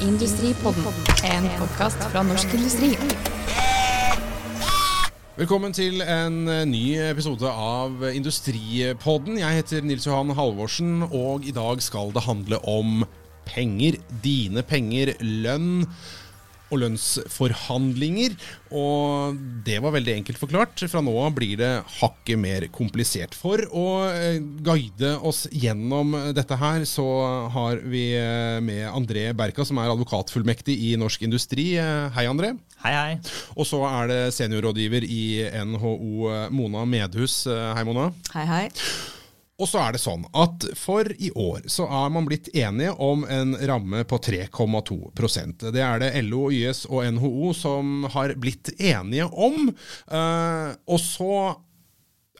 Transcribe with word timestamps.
Industripodden, 0.00 0.84
en 1.28 1.46
podkast 1.58 2.00
fra 2.08 2.22
Norsk 2.24 2.54
Industri. 2.56 2.94
Velkommen 5.36 5.74
til 5.76 6.00
en 6.00 6.48
eh, 6.48 6.62
ny 6.68 6.84
episode 7.04 7.48
av 7.48 8.06
Industripodden. 8.08 9.36
Jeg 9.42 9.58
heter 9.58 9.84
Nils 9.84 10.08
Johan 10.08 10.32
Halvorsen, 10.36 11.02
og 11.10 11.44
i 11.44 11.52
dag 11.52 11.84
skal 11.84 12.14
det 12.16 12.24
handle 12.24 12.62
om 12.64 13.04
penger. 13.44 14.00
Dine 14.24 14.64
penger, 14.64 15.12
lønn 15.20 15.84
og 16.70 16.82
lønnsforhandlinger. 16.84 18.36
Og 18.70 19.38
det 19.66 19.78
var 19.82 19.94
veldig 19.96 20.14
enkelt 20.20 20.40
forklart. 20.40 20.84
Fra 20.90 21.02
nå 21.04 21.14
av 21.18 21.34
blir 21.36 21.58
det 21.60 21.70
hakket 21.98 22.40
mer 22.40 22.66
komplisert. 22.74 23.34
For 23.36 23.62
å 23.66 23.86
eh, 24.08 24.38
guide 24.64 25.16
oss 25.26 25.46
gjennom 25.50 26.14
dette 26.36 26.58
her, 26.60 26.86
så 26.88 27.06
har 27.54 27.82
vi 27.90 28.06
eh, 28.18 28.58
med 28.64 28.86
André 28.90 29.30
Berka, 29.36 29.66
som 29.66 29.80
er 29.82 29.92
advokatfullmektig 29.92 30.76
i 30.90 30.94
Norsk 31.00 31.26
Industri. 31.26 31.72
Eh, 31.82 32.08
hei, 32.16 32.26
André. 32.30 32.54
Hei, 32.80 32.96
hei. 32.96 33.14
Og 33.58 33.66
så 33.68 33.82
er 33.90 34.10
det 34.10 34.20
seniorrådgiver 34.38 35.04
i 35.04 35.22
NHO, 35.68 36.30
Mona 36.54 36.86
Medhus. 36.88 37.42
Hei, 37.50 37.84
Mona. 37.84 38.10
Hei, 38.32 38.46
hei. 38.48 38.68
Og 39.60 39.68
så 39.68 39.82
er 39.84 39.94
det 39.94 40.00
sånn 40.00 40.24
at 40.32 40.64
for 40.78 41.08
i 41.20 41.28
år 41.36 41.66
så 41.68 41.84
er 41.84 42.12
man 42.14 42.28
blitt 42.28 42.48
enige 42.56 42.94
om 42.96 43.26
en 43.28 43.52
ramme 43.68 44.04
på 44.08 44.18
3,2% 44.24 45.66
Det 45.68 45.82
er 45.84 46.00
det 46.00 46.12
LO, 46.24 46.46
YS 46.48 46.86
og 46.88 47.04
NHO 47.18 47.52
som 47.56 48.06
har 48.14 48.32
blitt 48.40 48.72
enige 48.78 49.28
om. 49.28 49.68
Uh, 50.08 50.72
og 50.88 51.02
så 51.02 51.34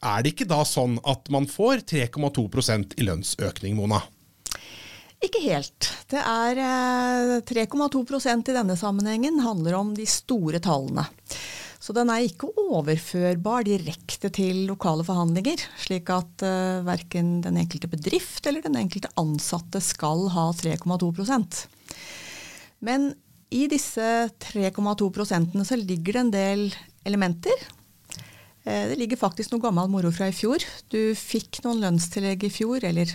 er 0.00 0.24
det 0.24 0.32
ikke 0.32 0.48
da 0.48 0.62
sånn 0.64 0.96
at 1.04 1.28
man 1.32 1.48
får 1.50 1.84
3,2% 1.92 2.96
i 2.96 3.04
lønnsøkning, 3.04 3.76
Mona? 3.76 4.00
Ikke 5.20 5.42
helt. 5.44 5.90
Det 6.08 6.20
er 6.24 6.56
3,2% 7.44 8.48
i 8.48 8.56
denne 8.56 8.76
sammenhengen 8.80 9.42
handler 9.44 9.76
om 9.76 9.92
de 9.96 10.06
store 10.08 10.62
tallene. 10.64 11.04
Så 11.80 11.94
den 11.96 12.10
er 12.12 12.26
ikke 12.26 12.50
overførbar 12.60 13.64
direkte 13.64 14.28
til 14.36 14.66
lokale 14.68 15.04
forhandlinger, 15.06 15.62
slik 15.80 16.10
at 16.12 16.44
uh, 16.44 16.50
eh, 16.50 16.84
verken 16.84 17.38
den 17.40 17.56
enkelte 17.62 17.88
bedrift 17.88 18.44
eller 18.46 18.60
den 18.66 18.76
enkelte 18.76 19.08
ansatte 19.20 19.80
skal 19.80 20.26
ha 20.34 20.50
3,2% 20.52 21.62
Men 22.84 23.14
i 23.50 23.64
disse 23.72 24.04
3,2 24.44 25.08
prosentene 25.14 25.64
så 25.66 25.78
ligger 25.80 26.18
det 26.18 26.20
en 26.20 26.34
del 26.34 26.66
elementer. 27.08 27.64
Uh, 28.68 28.92
det 28.92 28.98
ligger 29.00 29.22
faktisk 29.22 29.54
noe 29.54 29.64
gammel 29.64 29.88
moro 29.88 30.12
fra 30.12 30.28
i 30.28 30.36
fjor. 30.36 30.60
Du 30.92 31.16
fikk 31.16 31.62
noen 31.64 31.80
lønnstillegg 31.86 32.44
i 32.44 32.52
fjor, 32.52 32.84
eller 32.84 33.14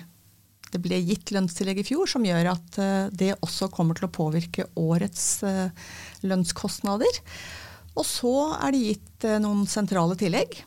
det 0.74 0.82
ble 0.82 0.98
gitt 1.06 1.30
lønnstillegg 1.38 1.84
i 1.84 1.86
fjor, 1.86 2.10
som 2.10 2.26
gjør 2.26 2.50
at 2.56 2.82
uh, 2.82 3.14
det 3.14 3.36
også 3.46 3.70
kommer 3.70 3.94
til 3.94 4.10
å 4.10 4.16
påvirke 4.18 4.66
årets 4.74 5.46
lønnskostnader. 6.26 7.22
Og 7.96 8.08
så 8.08 8.36
er 8.60 8.76
det 8.76 8.86
gitt 8.86 9.28
eh, 9.28 9.42
noen 9.44 9.66
sentrale 9.70 10.18
tillegg. 10.20 10.60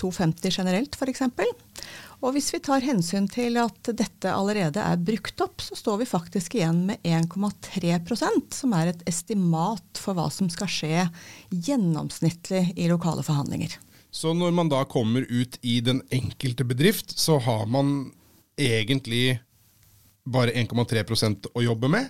250 0.00 0.56
generelt 0.56 0.96
f.eks. 0.96 1.22
Og 2.22 2.36
hvis 2.36 2.52
vi 2.54 2.60
tar 2.62 2.84
hensyn 2.86 3.26
til 3.30 3.58
at 3.58 3.90
dette 3.98 4.30
allerede 4.30 4.82
er 4.82 5.00
brukt 5.02 5.42
opp, 5.42 5.62
så 5.62 5.76
står 5.78 6.02
vi 6.02 6.08
faktisk 6.08 6.54
igjen 6.54 6.84
med 6.86 7.02
1,3% 7.02 8.54
som 8.54 8.74
er 8.78 8.92
et 8.92 9.02
estimat 9.10 9.98
for 9.98 10.14
hva 10.14 10.28
som 10.30 10.50
skal 10.52 10.70
skje 10.70 11.06
gjennomsnittlig 11.50 12.68
i 12.78 12.86
lokale 12.90 13.26
forhandlinger. 13.26 13.74
Så 14.12 14.34
når 14.36 14.54
man 14.54 14.70
da 14.70 14.84
kommer 14.86 15.26
ut 15.26 15.58
i 15.66 15.80
den 15.82 16.02
enkelte 16.14 16.66
bedrift, 16.68 17.18
så 17.18 17.40
har 17.42 17.66
man 17.66 18.12
egentlig 18.60 19.40
bare 20.22 20.54
1,3% 20.54 21.48
å 21.56 21.64
jobbe 21.64 21.90
med? 21.90 22.06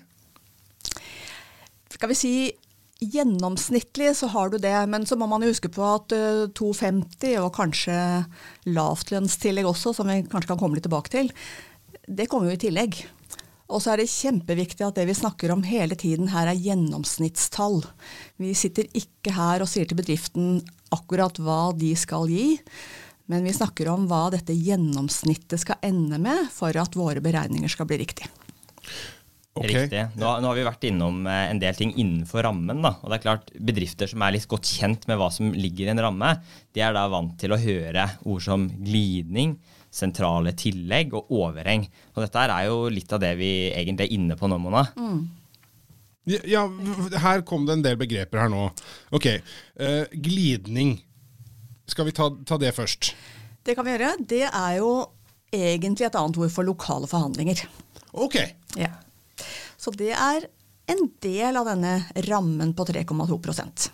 Skal 1.93 2.11
vi 2.11 2.19
si 2.19 2.35
Gjennomsnittlig 3.03 4.13
så 4.15 4.29
har 4.31 4.53
du 4.53 4.61
det, 4.63 4.75
men 4.87 5.07
så 5.09 5.17
må 5.19 5.27
man 5.31 5.43
jo 5.43 5.51
huske 5.51 5.71
på 5.73 5.83
at 5.83 6.15
uh, 6.15 6.45
eh, 6.45 6.53
250 6.55 7.35
og 7.43 7.51
kanskje 7.57 7.97
lavtlønnstillegg 8.71 9.67
også, 9.67 9.95
som 9.97 10.11
vi 10.11 10.21
kanskje 10.23 10.53
kan 10.53 10.61
komme 10.61 10.79
litt 10.79 10.87
tilbake 10.87 11.11
til, 11.11 11.33
det 12.07 12.29
kommer 12.31 12.51
jo 12.51 12.59
i 12.59 12.63
tillegg. 12.63 13.01
Og 13.73 13.81
så 13.81 13.95
er 13.95 14.03
det 14.03 14.13
kjempeviktig 14.13 14.85
at 14.85 14.99
det 14.99 15.07
vi 15.09 15.17
snakker 15.17 15.53
om 15.55 15.65
hele 15.65 15.97
tiden 15.99 16.29
her 16.33 16.51
er 16.51 16.61
gjennomsnittstall. 16.61 17.81
Vi 18.43 18.53
sitter 18.59 18.91
ikke 18.99 19.35
her 19.35 19.65
og 19.65 19.71
sier 19.71 19.89
til 19.89 19.99
bedriften 19.99 20.61
akkurat 20.93 21.41
hva 21.41 21.73
de 21.75 21.95
skal 21.97 22.29
gi, 22.31 22.59
men 23.33 23.47
vi 23.47 23.55
snakker 23.57 23.89
om 23.89 24.05
hva 24.11 24.27
dette 24.35 24.55
gjennomsnittet 24.55 25.63
skal 25.63 25.81
ende 25.89 26.21
med 26.21 26.51
for 26.53 26.77
at 26.77 26.99
våre 26.99 27.23
beregninger 27.25 27.73
skal 27.73 27.89
bli 27.89 28.03
riktige. 28.03 28.29
Okay. 29.53 29.83
Riktig. 29.83 30.03
Nå, 30.17 30.29
nå, 30.41 30.49
har 30.49 30.57
vi 30.57 30.65
vært 30.65 30.85
innom 30.89 31.27
eh, 31.29 31.51
en 31.51 31.59
del 31.61 31.77
ting 31.77 31.91
innenfor 32.01 32.47
rammen. 32.47 32.81
Da. 32.85 32.95
Og 33.03 33.13
det 33.13 33.19
er 33.19 33.25
klart, 33.27 33.51
Bedrifter 33.53 34.09
som 34.09 34.25
er 34.25 34.33
litt 34.33 34.49
godt 34.49 34.71
kjent 34.79 35.05
med 35.11 35.21
hva 35.21 35.29
som 35.35 35.51
ligger 35.53 35.91
i 35.91 35.93
en 35.93 36.01
ramme, 36.01 36.31
de 36.73 36.85
er 36.85 36.97
da 36.97 37.05
vant 37.13 37.35
til 37.41 37.53
å 37.53 37.61
høre 37.61 38.07
ord 38.25 38.45
som 38.45 38.65
glidning, 38.81 39.59
sentrale 39.93 40.55
tillegg 40.57 41.13
og 41.19 41.29
overheng. 41.37 41.85
Og 42.15 42.25
dette 42.25 42.47
er 42.47 42.71
jo 42.71 42.89
litt 42.93 43.13
av 43.13 43.21
det 43.21 43.35
vi 43.37 43.53
egentlig 43.69 44.09
er 44.09 44.17
inne 44.17 44.41
på 44.41 44.49
nå, 44.49 44.57
Mona. 44.63 44.87
Mm. 44.97 45.21
Ja, 46.49 46.65
her 47.21 47.43
kom 47.45 47.67
det 47.67 47.77
en 47.77 47.85
del 47.85 47.99
begreper 48.01 48.45
her 48.45 48.51
nå. 48.53 48.69
Ok, 49.13 49.27
uh, 49.83 50.05
glidning. 50.15 50.95
Skal 51.91 52.07
vi 52.09 52.15
ta, 52.15 52.31
ta 52.47 52.57
det 52.63 52.71
først? 52.77 53.11
Det 53.67 53.75
kan 53.77 53.85
vi 53.85 53.93
gjøre. 53.93 54.15
Det 54.31 54.45
er 54.47 54.77
jo 54.79 54.93
egentlig 55.53 56.07
et 56.09 56.17
annet 56.17 56.39
ord 56.41 56.55
for 56.55 56.65
lokale 56.65 57.11
forhandlinger. 57.11 57.67
Ok. 58.13 58.39
Ja. 58.81 58.95
Så 59.83 59.91
det 59.99 60.13
er 60.15 60.47
en 60.93 61.03
del 61.25 61.59
av 61.59 61.67
denne 61.67 61.97
rammen 62.29 62.73
på 62.77 62.87
3,2% 62.87 63.89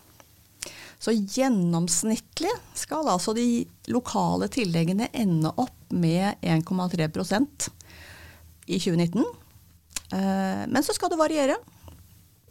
Så 0.99 1.15
gjennomsnittlig 1.15 2.53
skal 2.77 3.09
altså 3.09 3.35
de 3.37 3.65
lokale 3.93 4.51
tilleggene 4.53 5.09
ende 5.13 5.53
opp 5.57 5.77
med 5.89 6.43
1,3% 6.43 7.69
i 8.69 8.77
2019. 8.77 9.25
Eh, 10.13 10.65
men 10.69 10.85
så 10.85 10.93
skal 10.97 11.13
det 11.13 11.21
variere 11.21 11.57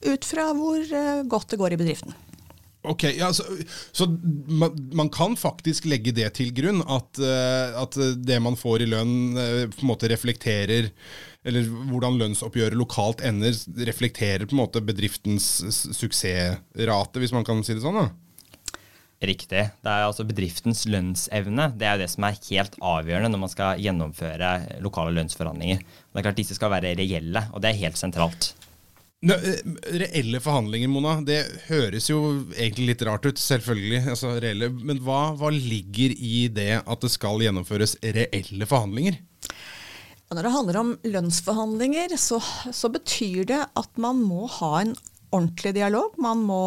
ut 0.07 0.25
fra 0.25 0.49
hvor 0.57 0.81
eh, 0.81 1.25
godt 1.29 1.53
det 1.53 1.59
går 1.61 1.75
i 1.75 1.81
bedriften. 1.81 2.15
Ok, 2.87 3.03
ja, 3.17 3.31
Så, 3.33 3.43
så 3.91 4.07
man, 4.47 4.75
man, 4.93 5.09
kan 5.13 5.35
faktisk 5.39 5.87
legge 5.89 6.13
det 6.15 6.29
til 6.39 6.53
grunn, 6.55 6.83
at, 6.83 7.21
uh, 7.21 7.81
at, 7.83 7.97
det 8.17 8.39
man 8.43 8.57
får 8.59 8.85
i 8.85 8.91
lønn, 8.91 9.15
uh, 9.37 9.63
på 9.71 9.83
en 9.83 9.91
måte 9.91 10.09
reflekterer 10.11 10.91
Eller 11.47 11.67
hvordan 11.91 12.19
lønnsoppgjøret 12.19 12.77
lokalt 12.77 13.23
ender, 13.25 13.55
reflekterer 13.87 14.47
på 14.47 14.55
en 14.55 14.63
måte 14.65 14.83
bedriftens 14.83 15.45
suksessrate, 15.95 17.21
hvis 17.21 17.35
man 17.35 17.47
kan 17.47 17.63
si 17.63 17.77
det 17.77 17.85
sånn? 17.85 18.01
da? 18.01 18.09
Riktig. 19.17 19.63
Det 19.81 19.89
er 19.89 20.03
altså 20.05 20.27
Bedriftens 20.29 20.83
lønnsevne 20.85 21.71
det 21.73 21.87
er 21.87 21.95
jo 21.95 22.03
det 22.03 22.11
som 22.11 22.27
er 22.27 22.37
helt 22.51 22.75
avgjørende 22.85 23.31
når 23.33 23.41
man 23.41 23.51
skal 23.53 23.81
gjennomføre 23.81 24.51
lokale 24.85 25.15
lønnsforhandlinger. 25.17 25.81
Det 25.81 26.21
er 26.21 26.27
klart 26.27 26.37
Disse 26.37 26.57
skal 26.57 26.73
være 26.75 26.93
reelle, 26.99 27.47
og 27.49 27.63
det 27.63 27.71
er 27.71 27.81
helt 27.81 27.97
sentralt. 27.97 28.51
Eh, 29.25 29.61
reelle 29.97 30.37
forhandlinger, 30.37 30.91
Mona, 30.93 31.15
det 31.25 31.39
høres 31.71 32.05
jo 32.11 32.19
egentlig 32.53 32.91
litt 32.91 33.05
rart 33.07 33.25
ut, 33.25 33.39
selvfølgelig. 33.41 34.03
Altså, 34.13 34.35
reelle, 34.43 34.69
men 34.69 35.01
hva, 35.01 35.31
hva 35.39 35.49
ligger 35.53 36.13
i 36.13 36.45
det 36.53 36.83
at 36.83 37.01
det 37.01 37.09
skal 37.09 37.41
gjennomføres 37.41 37.95
reelle 38.03 38.69
forhandlinger? 38.69 39.17
Når 40.27 40.43
det 40.43 40.53
handler 40.53 40.79
om 40.81 40.93
lønnsforhandlinger, 41.07 42.13
så, 42.19 42.37
så, 42.75 42.91
betyr 42.93 43.47
det 43.49 43.61
at 43.79 44.01
man 44.01 44.21
må 44.21 44.45
ha 44.59 44.73
en 44.83 44.93
ordentlig 45.31 45.73
dialog. 45.79 46.13
Man 46.21 46.43
må 46.45 46.61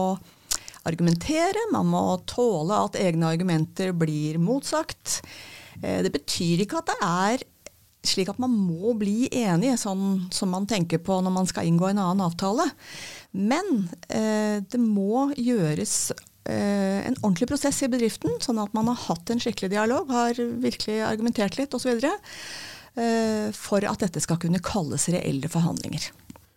argumentere, 0.88 1.69
man 1.71 1.87
må 1.93 2.03
tåle 2.27 2.82
at 2.88 2.99
egne 2.99 3.31
argumenter 3.31 3.93
blir 3.94 4.41
motsagt. 4.43 5.21
Eh, 5.84 6.00
det 6.03 6.11
betyr 6.19 6.65
ikke 6.65 6.82
at 6.82 6.91
det 6.91 6.99
er 7.05 7.46
slik 8.06 8.31
at 8.32 8.41
man 8.41 8.52
må 8.55 8.94
bli 8.99 9.29
enig, 9.43 9.75
sånn 9.81 10.26
som 10.32 10.52
man 10.55 10.69
tenker 10.70 11.02
på 11.05 11.20
når 11.20 11.35
man 11.35 11.49
skal 11.49 11.69
inngå 11.69 11.91
en 11.91 12.00
annen 12.00 12.25
avtale. 12.25 12.67
Men 13.37 13.88
eh, 14.08 14.62
det 14.64 14.81
må 14.81 15.29
gjøres 15.37 16.12
eh, 16.49 17.06
en 17.06 17.19
ordentlig 17.20 17.50
prosess 17.52 17.82
i 17.85 17.91
bedriften, 17.93 18.38
sånn 18.43 18.61
at 18.62 18.75
man 18.76 18.91
har 18.93 18.99
hatt 19.08 19.32
en 19.32 19.43
skikkelig 19.43 19.73
dialog, 19.75 20.11
har 20.12 20.41
virkelig 20.64 21.00
argumentert 21.06 21.61
litt 21.61 21.76
osv. 21.76 22.00
Eh, 22.00 23.49
for 23.56 23.85
at 23.87 24.03
dette 24.03 24.23
skal 24.25 24.41
kunne 24.43 24.62
kalles 24.64 25.08
reelle 25.12 25.50
forhandlinger. 25.53 26.11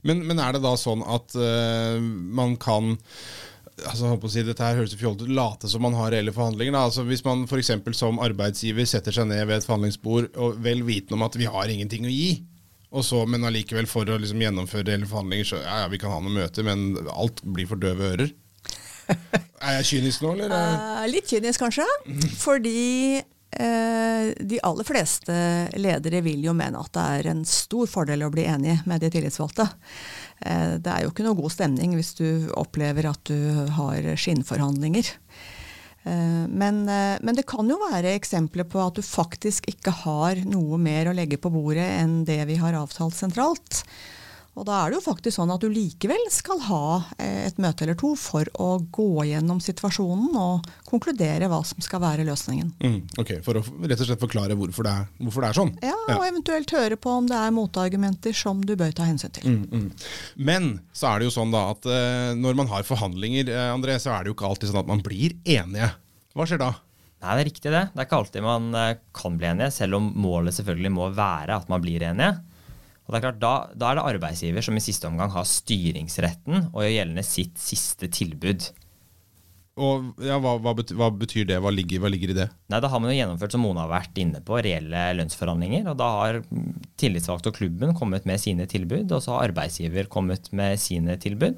Men, 0.03 0.25
men 0.27 0.39
er 0.43 0.55
det 0.55 0.63
da 0.63 0.73
sånn 0.79 1.03
at 1.05 1.35
eh, 1.39 1.99
man 1.99 2.57
kan 2.59 2.97
altså, 3.81 4.11
håper 4.11 4.29
å 4.29 4.33
si, 4.33 4.43
dette 4.45 4.65
her 4.65 4.79
høres 4.79 4.95
fjollete 4.99 5.27
ut, 5.27 5.35
late 5.37 5.69
som 5.71 5.83
man 5.85 5.97
har 5.97 6.13
reelle 6.13 6.33
forhandlinger. 6.35 6.75
Da. 6.75 6.85
Altså, 6.89 7.05
hvis 7.07 7.23
man 7.25 7.45
f.eks. 7.47 7.71
som 7.97 8.21
arbeidsgiver 8.23 8.87
setter 8.89 9.15
seg 9.15 9.29
ned 9.29 9.45
ved 9.49 9.59
et 9.59 9.67
forhandlingsbord 9.67 10.31
og 10.37 10.59
vel 10.63 10.85
vitende 10.87 11.19
om 11.19 11.25
at 11.27 11.37
vi 11.39 11.49
har 11.49 11.71
ingenting 11.73 12.07
å 12.07 12.13
gi, 12.13 12.31
og 12.93 13.01
så, 13.05 13.23
men 13.25 13.45
allikevel 13.47 13.87
for 13.89 14.05
å 14.05 14.19
liksom, 14.21 14.41
gjennomføre 14.43 14.91
reelle 14.91 15.09
forhandlinger, 15.09 15.49
så 15.49 15.61
ja, 15.63 15.83
ja, 15.83 15.89
vi 15.89 15.99
kan 16.01 16.13
ha 16.13 16.21
noen 16.21 16.37
møter, 16.43 16.65
men 16.67 17.09
alt 17.09 17.41
blir 17.55 17.69
for 17.69 17.81
døve 17.81 18.13
ører. 18.13 18.33
Er 19.63 19.77
jeg 19.79 19.87
kynisk 19.93 20.23
nå, 20.23 20.33
eller? 20.35 20.51
Uh, 20.51 21.05
litt 21.07 21.29
kynisk, 21.31 21.63
kanskje. 21.63 21.85
Fordi 22.41 22.79
eh, 23.21 23.25
de 23.53 24.57
aller 24.63 24.87
fleste 24.87 25.33
ledere 25.77 26.21
vil 26.25 26.45
jo 26.47 26.53
mene 26.57 26.79
at 26.79 26.93
det 26.95 27.03
er 27.17 27.29
en 27.31 27.43
stor 27.45 27.89
fordel 27.91 28.25
å 28.25 28.31
bli 28.33 28.47
enig 28.49 28.79
med 28.89 29.03
de 29.03 29.11
tillitsvalgte. 29.13 29.67
Eh, 30.45 30.75
det 30.83 30.91
er 30.91 31.03
jo 31.03 31.11
ikke 31.13 31.25
noe 31.25 31.37
god 31.37 31.53
stemning 31.53 31.95
hvis 31.97 32.13
du 32.19 32.27
opplever 32.59 33.07
at 33.09 33.21
du 33.29 33.67
har 33.77 34.07
skinnforhandlinger. 34.19 35.11
Eh, 36.03 36.43
men, 36.49 36.83
eh, 36.89 37.19
men, 37.21 37.35
det 37.35 37.47
kan 37.47 37.69
jo 37.69 37.79
være 37.85 38.15
eksempler 38.17 38.67
på 38.67 38.81
at 38.83 38.99
du 38.99 39.05
faktisk 39.05 39.69
ikke 39.71 39.93
har 40.03 40.43
noe 40.47 40.79
mer 40.81 41.09
å 41.09 41.15
legge 41.15 41.39
på 41.39 41.51
bordet 41.53 41.87
enn 42.01 42.23
det 42.27 42.41
vi 42.49 42.59
har 42.59 42.75
avtalt 42.79 43.15
sentralt. 43.15 43.83
Og 44.53 44.67
da 44.67 44.83
er 44.83 44.91
det 44.91 44.99
jo 44.99 45.05
faktisk 45.07 45.39
sånn 45.39 45.51
at 45.53 45.63
du 45.63 45.71
likevel 45.71 46.27
skal 46.31 46.59
ha 46.67 46.85
eh, 47.17 47.47
et 47.47 47.57
møte 47.61 47.85
eller 47.85 47.97
to 47.97 48.11
for 48.19 48.45
å 48.61 48.75
gå 48.93 49.25
gjennom 49.25 49.57
situasjonen 49.63 50.35
og 50.37 50.67
konkludere 50.85 51.49
hva 51.49 51.63
som 51.65 51.81
skal 51.81 52.03
være 52.03 52.25
løsningen. 52.27 52.69
Mm, 52.83 52.99
ok, 53.23 53.33
For 53.45 53.57
å 53.57 53.63
rett 53.63 54.03
og 54.03 54.09
slett 54.11 54.21
forklare 54.21 54.57
hvorfor 54.59 54.85
det 54.85 54.93
er, 54.93 55.09
hvorfor 55.23 55.45
det 55.45 55.49
er 55.49 55.57
sånn? 55.57 55.73
Ja, 55.81 55.95
ja, 55.95 56.19
og 56.19 56.27
eventuelt 56.27 56.75
høre 56.77 56.99
på 57.01 57.17
om 57.17 57.31
det 57.31 57.39
er 57.39 57.55
motargumenter 57.55 58.37
som 58.37 58.61
du 58.61 58.75
bør 58.77 58.93
ta 58.93 59.09
hensyn 59.09 59.33
til. 59.33 59.49
Mm, 59.49 59.65
mm. 59.73 60.07
Men 60.45 60.71
så 60.93 61.09
er 61.09 61.19
det 61.21 61.31
jo 61.31 61.35
sånn 61.39 61.53
da 61.53 61.65
at 61.73 61.89
uh, 61.89 62.37
når 62.37 62.61
man 62.61 62.69
har 62.69 62.85
forhandlinger, 62.85 63.49
uh, 63.49 63.73
André, 63.73 63.97
så 64.01 64.13
er 64.13 64.21
det 64.21 64.33
jo 64.33 64.37
ikke 64.37 64.49
alltid 64.51 64.69
sånn 64.69 64.83
at 64.83 64.93
man 64.93 65.01
blir 65.05 65.33
enige. 65.41 65.89
Hva 66.37 66.45
skjer 66.49 66.61
da? 66.61 66.71
Nei, 67.23 67.33
Det 67.33 67.41
er 67.41 67.49
riktig 67.49 67.73
det. 67.73 67.85
Det 67.89 68.01
er 68.03 68.05
ikke 68.05 68.21
alltid 68.21 68.45
man 68.45 68.73
kan 69.15 69.37
bli 69.39 69.49
enige, 69.49 69.73
selv 69.73 69.97
om 69.97 70.13
målet 70.19 70.53
selvfølgelig 70.59 70.93
må 70.93 71.09
være 71.15 71.57
at 71.57 71.69
man 71.71 71.81
blir 71.81 72.05
enige. 72.05 72.35
Og 73.03 73.11
det 73.11 73.19
er 73.19 73.25
klart, 73.25 73.41
da, 73.41 73.53
da, 73.75 73.89
er 73.89 73.99
det 73.99 74.05
arbeidsgiver 74.13 74.63
som 74.63 74.77
i 74.79 74.83
siste 74.83 75.09
omgang 75.09 75.33
har 75.33 75.47
styringsretten 75.47 76.69
og 76.69 76.79
gjør 76.85 76.95
gjeldende 76.95 77.25
sitt 77.27 77.59
siste 77.59 78.07
tilbud. 78.13 78.69
Og 79.73 80.21
ja, 80.21 80.37
hva, 80.37 80.53
hva, 80.61 80.75
betyr, 80.77 80.97
hva, 80.99 81.09
betyr, 81.17 81.47
det? 81.49 81.57
Hva 81.65 81.71
ligger, 81.73 82.03
hva 82.03 82.11
ligger, 82.13 82.31
i 82.31 82.37
det? 82.37 82.47
Nei, 82.69 82.79
Da 82.83 82.91
har 82.93 83.01
man 83.01 83.09
jo 83.09 83.17
gjennomført 83.17 83.55
som 83.55 83.63
Mona 83.65 83.87
har 83.87 83.91
vært 83.91 84.19
inne 84.21 84.39
på, 84.45 84.59
reelle 84.61 85.05
lønnsforhandlinger. 85.17 85.87
og 85.89 85.97
Da 85.99 86.09
har 86.19 86.41
tillitsvalgte 87.01 87.49
og 87.49 87.57
klubben 87.57 87.95
kommet 87.97 88.27
med 88.29 88.41
sine 88.41 88.67
tilbud, 88.69 89.09
og 89.09 89.23
så 89.25 89.33
har 89.33 89.49
arbeidsgiver 89.49 90.11
kommet 90.13 90.51
med 90.53 90.77
sine 90.81 91.17
tilbud. 91.17 91.57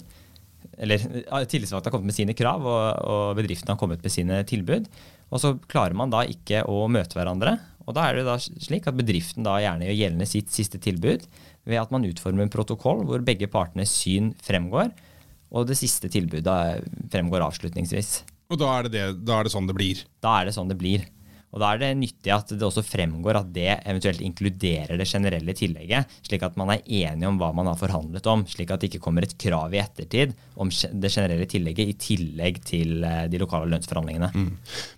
Eller 0.80 1.03
tillitsvalgte 1.51 1.92
har 1.92 1.97
kommet 1.97 2.09
med 2.13 2.18
sine 2.18 2.36
krav, 2.39 2.63
og, 2.63 2.86
og 3.03 3.36
bedriftene 3.38 3.75
har 3.75 3.83
kommet 3.83 4.01
med 4.03 4.15
sine 4.15 4.39
tilbud. 4.47 4.88
Og 5.30 5.44
så 5.44 5.56
klarer 5.68 5.97
man 5.97 6.13
da 6.13 6.24
ikke 6.30 6.63
å 6.71 6.86
møte 6.92 7.19
hverandre. 7.19 7.57
Og 7.86 7.96
da 7.98 8.08
er 8.08 8.18
det 8.18 8.28
da 8.28 8.38
slik 8.42 8.88
at 8.90 8.98
bedriften 8.98 9.46
da 9.46 9.58
gjerne 9.62 9.88
gjør 9.88 10.00
gjeldende 10.00 10.30
sitt 10.30 10.54
siste 10.54 10.82
tilbud 10.82 11.26
ved 11.70 11.82
at 11.82 11.92
man 11.94 12.06
utformer 12.08 12.46
en 12.46 12.54
protokoll 12.54 13.04
hvor 13.06 13.26
begge 13.26 13.50
partenes 13.52 13.94
syn 13.94 14.32
fremgår, 14.46 14.90
og 15.56 15.68
det 15.70 15.78
siste 15.80 16.10
tilbudet 16.12 16.86
fremgår 17.14 17.46
avslutningsvis. 17.46 18.24
Og 18.54 18.60
da 18.62 18.72
er, 18.78 18.88
det 18.88 18.94
det, 18.94 19.06
da 19.26 19.40
er 19.40 19.48
det 19.48 19.54
sånn 19.54 19.70
det 19.70 19.78
blir? 19.78 20.02
Da 20.22 20.40
er 20.40 20.50
det 20.50 20.56
sånn 20.58 20.70
det 20.70 20.78
blir. 20.82 21.06
Og 21.56 21.62
Da 21.63 21.71
er 21.71 21.80
det 21.80 21.92
nyttig 22.00 22.31
at 22.36 22.50
det 22.51 22.65
også 22.68 22.83
fremgår 22.83 23.39
at 23.39 23.51
det 23.56 23.69
eventuelt 23.88 24.24
inkluderer 24.24 25.00
det 25.00 25.07
generelle 25.07 25.56
tillegget, 25.56 26.12
slik 26.27 26.44
at 26.44 26.57
man 26.59 26.74
er 26.74 26.83
enig 26.83 27.30
om 27.30 27.38
hva 27.39 27.51
man 27.56 27.69
har 27.71 27.80
forhandlet 27.80 28.27
om, 28.27 28.44
slik 28.50 28.74
at 28.74 28.83
det 28.83 28.89
ikke 28.89 29.06
kommer 29.06 29.24
et 29.24 29.38
krav 29.39 29.71
i 29.71 29.80
ettertid 29.80 30.33
om 30.59 30.71
det 30.71 31.12
generelle 31.13 31.47
tillegget 31.47 31.94
i 31.94 31.95
tillegg 32.01 32.59
til 32.68 33.06
eh, 33.07 33.24
de 33.31 33.39
lokale 33.39 33.69
lønnsforhandlingene. 33.71 34.31
Mm. 34.36 34.51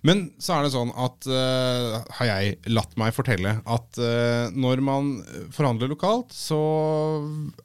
Men 0.08 0.24
så 0.42 0.56
er 0.56 0.66
det 0.66 0.74
sånn 0.74 0.90
at 0.98 1.30
uh, 1.30 2.00
har 2.18 2.30
jeg 2.32 2.58
latt 2.74 2.98
meg 2.98 3.14
fortelle 3.14 3.54
at 3.62 4.02
uh, 4.02 4.50
når 4.54 4.82
man 4.84 5.14
forhandler 5.54 5.92
lokalt, 5.94 6.34
så 6.34 6.58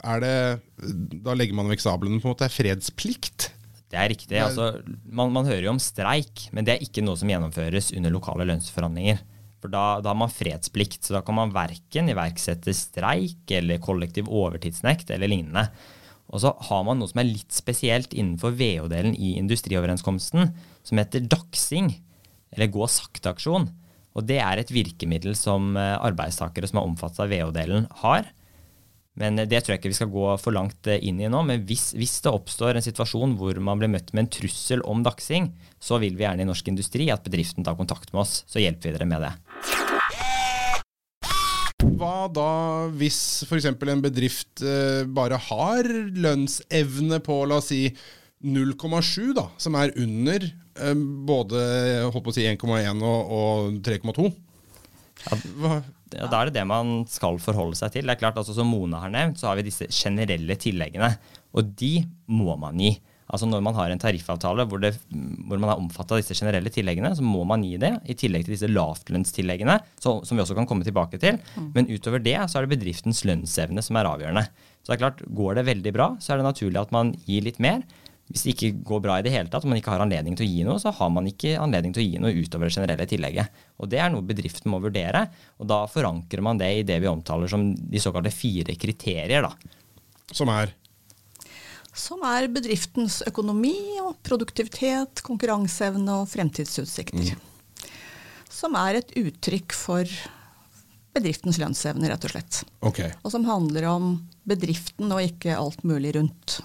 er 0.04 0.24
det 0.24 0.38
Da 1.24 1.36
legger 1.38 1.56
man 1.58 1.70
vekk 1.72 1.82
sablene 1.82 2.20
på 2.22 2.28
en 2.28 2.34
måte. 2.36 2.50
Fredsplikt. 2.52 3.53
Det 3.94 4.00
er 4.02 4.10
riktig. 4.10 4.38
Altså, 4.42 4.72
man, 5.06 5.30
man, 5.36 5.46
hører 5.46 5.68
jo 5.68 5.76
om 5.76 5.82
streik, 5.82 6.48
men 6.50 6.66
det 6.66 6.74
er 6.74 6.86
ikke 6.86 7.04
noe 7.06 7.20
som 7.20 7.30
gjennomføres 7.30 7.92
under 7.94 8.14
lokale 8.14 8.48
lønnsforhandlinger. 8.50 9.20
For 9.62 9.70
da, 9.72 9.84
da 10.02 10.10
har 10.10 10.18
man 10.18 10.34
fredsplikt, 10.34 11.06
så 11.06 11.20
da 11.20 11.22
kan 11.24 11.38
man 11.38 11.54
verken 11.54 12.10
iverksette 12.10 12.74
streik 12.76 13.54
eller 13.54 13.84
kollektiv 13.84 14.32
overtidsnekt 14.34 15.14
eller 15.14 15.30
lignende. 15.30 15.68
Og 16.34 16.42
så 16.42 16.56
har 16.68 16.82
man 16.88 16.98
noe 16.98 17.12
som 17.12 17.22
er 17.22 17.30
litt 17.30 17.54
spesielt 17.54 18.16
innenfor 18.18 18.58
VO-delen 18.58 19.14
i 19.14 19.36
industrioverenskomsten, 19.38 20.50
som 20.84 21.00
heter 21.00 21.30
dagsing, 21.30 21.94
eller 22.58 22.74
gå 22.74 22.90
sakte-aksjon. 22.90 23.70
Og 24.18 24.26
det 24.26 24.40
er 24.42 24.58
et 24.58 24.74
virkemiddel 24.74 25.38
som 25.38 25.78
eh, 25.78 25.94
arbeidstakere 26.02 26.70
som 26.70 26.82
er 26.82 26.90
omfattet 26.90 27.22
av 27.28 27.30
VO-delen, 27.30 27.86
har. 28.02 28.34
Men 29.20 29.38
det 29.38 29.60
tror 29.62 29.76
jeg 29.76 29.82
ikke 29.82 29.92
vi 29.92 29.98
skal 30.00 30.10
gå 30.14 30.26
for 30.42 30.56
langt 30.56 30.90
eh, 30.90 31.02
inn 31.06 31.20
i 31.22 31.30
nå. 31.30 31.44
Men 31.46 31.66
hvis, 31.70 31.92
hvis, 31.98 32.18
det 32.26 32.34
oppstår 32.34 32.80
en 32.80 32.86
situasjon 32.86 33.36
hvor 33.38 33.60
man 33.62 33.82
blir 33.82 33.92
møtt 33.94 34.10
med 34.14 34.26
en 34.26 34.32
trussel 34.40 34.82
om 34.90 35.04
dagsing, 35.06 35.52
så 35.78 36.00
vil 36.02 36.18
vi 36.18 36.26
gjerne 36.26 36.46
i 36.46 36.50
norsk 36.50 36.72
industri 36.72 37.12
at 37.14 37.26
bedriften 37.26 37.66
tar 37.66 37.78
kontakt 37.78 38.14
med 38.14 38.24
oss. 38.26 38.42
Så 38.50 38.64
hjelper 38.64 38.90
vi 38.90 38.96
dere 38.98 39.10
med 39.10 39.28
det. 39.28 39.34
Hva 41.84 42.26
da 42.32 42.50
hvis 42.96 43.20
f.eks. 43.46 43.70
en 43.70 44.02
bedrift 44.02 44.64
eh, 44.66 45.04
bare 45.06 45.38
har 45.50 45.88
lønnsevne 46.18 47.22
på 47.24 47.44
la 47.50 47.60
oss 47.62 47.70
si 47.70 47.86
0,7, 48.44 49.32
da, 49.38 49.46
som 49.62 49.78
er 49.80 49.94
under 50.02 50.44
eh, 50.44 51.06
både 51.30 51.62
si 52.34 52.48
1,1 52.50 53.06
og, 53.06 53.38
og 53.38 53.78
3,2? 53.86 54.26
Ja, 56.14 56.28
da 56.28 56.40
er 56.40 56.50
det 56.50 56.58
det 56.58 56.66
man 56.70 57.04
skal 57.10 57.40
forholde 57.42 57.78
seg 57.80 57.96
til. 57.96 58.06
Det 58.06 58.16
er 58.16 58.22
klart, 58.22 58.38
altså 58.38 58.56
Som 58.58 58.70
Mona 58.74 59.00
har 59.02 59.14
nevnt, 59.14 59.40
så 59.40 59.50
har 59.50 59.58
vi 59.60 59.68
disse 59.70 59.88
generelle 59.94 60.58
tilleggene. 60.60 61.14
Og 61.58 61.74
de 61.80 61.96
må 62.30 62.58
man 62.60 62.82
gi. 62.82 62.94
Altså 63.34 63.48
Når 63.50 63.64
man 63.66 63.78
har 63.78 63.90
en 63.90 64.02
tariffavtale 64.02 64.66
hvor, 64.70 64.82
det, 64.84 64.92
hvor 65.10 65.58
man 65.58 65.72
er 65.72 65.80
omfattet 65.80 66.12
av 66.14 66.22
disse 66.22 66.38
generelle 66.38 66.70
tilleggene, 66.74 67.14
så 67.18 67.26
må 67.26 67.42
man 67.50 67.64
gi 67.66 67.80
det, 67.82 67.96
i 68.06 68.18
tillegg 68.20 68.46
til 68.46 68.54
disse 68.54 68.70
lavtlønnstilleggene, 68.70 69.80
så, 70.02 70.20
som 70.28 70.38
vi 70.38 70.44
også 70.44 70.58
kan 70.60 70.68
komme 70.70 70.86
tilbake 70.86 71.18
til. 71.22 71.40
Mm. 71.56 71.72
Men 71.78 71.90
utover 71.90 72.22
det 72.22 72.38
så 72.52 72.60
er 72.60 72.68
det 72.68 72.76
bedriftens 72.76 73.24
lønnsevne 73.26 73.82
som 73.86 73.98
er 73.98 74.12
avgjørende. 74.12 74.46
Så 74.84 74.92
det 74.92 74.98
er 74.98 75.04
klart, 75.06 75.24
Går 75.34 75.58
det 75.58 75.68
veldig 75.72 75.96
bra, 75.96 76.10
så 76.22 76.34
er 76.34 76.42
det 76.42 76.50
naturlig 76.52 76.82
at 76.84 76.94
man 76.94 77.14
gir 77.26 77.48
litt 77.48 77.62
mer. 77.64 77.82
Hvis 78.32 78.46
det 78.46 78.54
ikke 78.54 78.70
går 78.88 79.02
bra 79.04 79.18
i 79.20 79.24
det 79.26 79.34
hele 79.34 79.52
tatt, 79.52 79.66
og 79.66 79.70
man 79.70 79.78
ikke 79.78 79.92
har 79.94 80.02
anledning 80.06 80.38
til 80.40 80.48
å 80.48 80.50
gi 80.50 80.64
noe, 80.66 80.80
så 80.82 80.94
har 80.96 81.10
man 81.14 81.28
ikke 81.30 81.58
anledning 81.60 81.94
til 81.94 82.02
å 82.02 82.06
gi 82.08 82.22
noe 82.24 82.32
utover 82.34 82.70
det 82.70 82.76
generelle 82.78 83.08
tillegget. 83.10 83.64
Og 83.84 83.90
Det 83.92 84.00
er 84.00 84.14
noe 84.14 84.26
bedriften 84.26 84.72
må 84.72 84.80
vurdere, 84.82 85.26
og 85.60 85.68
da 85.70 85.84
forankrer 85.92 86.42
man 86.46 86.62
det 86.62 86.72
i 86.80 86.86
det 86.88 87.02
vi 87.04 87.12
omtaler 87.12 87.52
som 87.52 87.68
de 87.76 88.02
såkalte 88.02 88.32
fire 88.34 88.78
kriterier. 88.80 89.44
da. 89.44 89.52
Som 90.32 90.50
er? 90.50 90.72
Som 91.94 92.24
er 92.26 92.48
bedriftens 92.50 93.20
økonomi 93.28 94.00
og 94.02 94.16
produktivitet, 94.26 95.22
konkurranseevne 95.22 96.24
og 96.24 96.32
fremtidsutsikter. 96.32 97.36
Mm. 97.36 97.92
Som 98.50 98.80
er 98.80 99.02
et 99.02 99.14
uttrykk 99.20 99.76
for 99.78 100.10
bedriftens 101.14 101.60
lønnsevne, 101.62 102.10
rett 102.10 102.26
og 102.26 102.34
slett. 102.34 102.64
Okay. 102.82 103.14
Og 103.22 103.36
som 103.36 103.46
handler 103.46 103.86
om 103.92 104.14
bedriften 104.50 105.12
og 105.14 105.22
ikke 105.22 105.54
alt 105.60 105.84
mulig 105.86 106.16
rundt. 106.18 106.64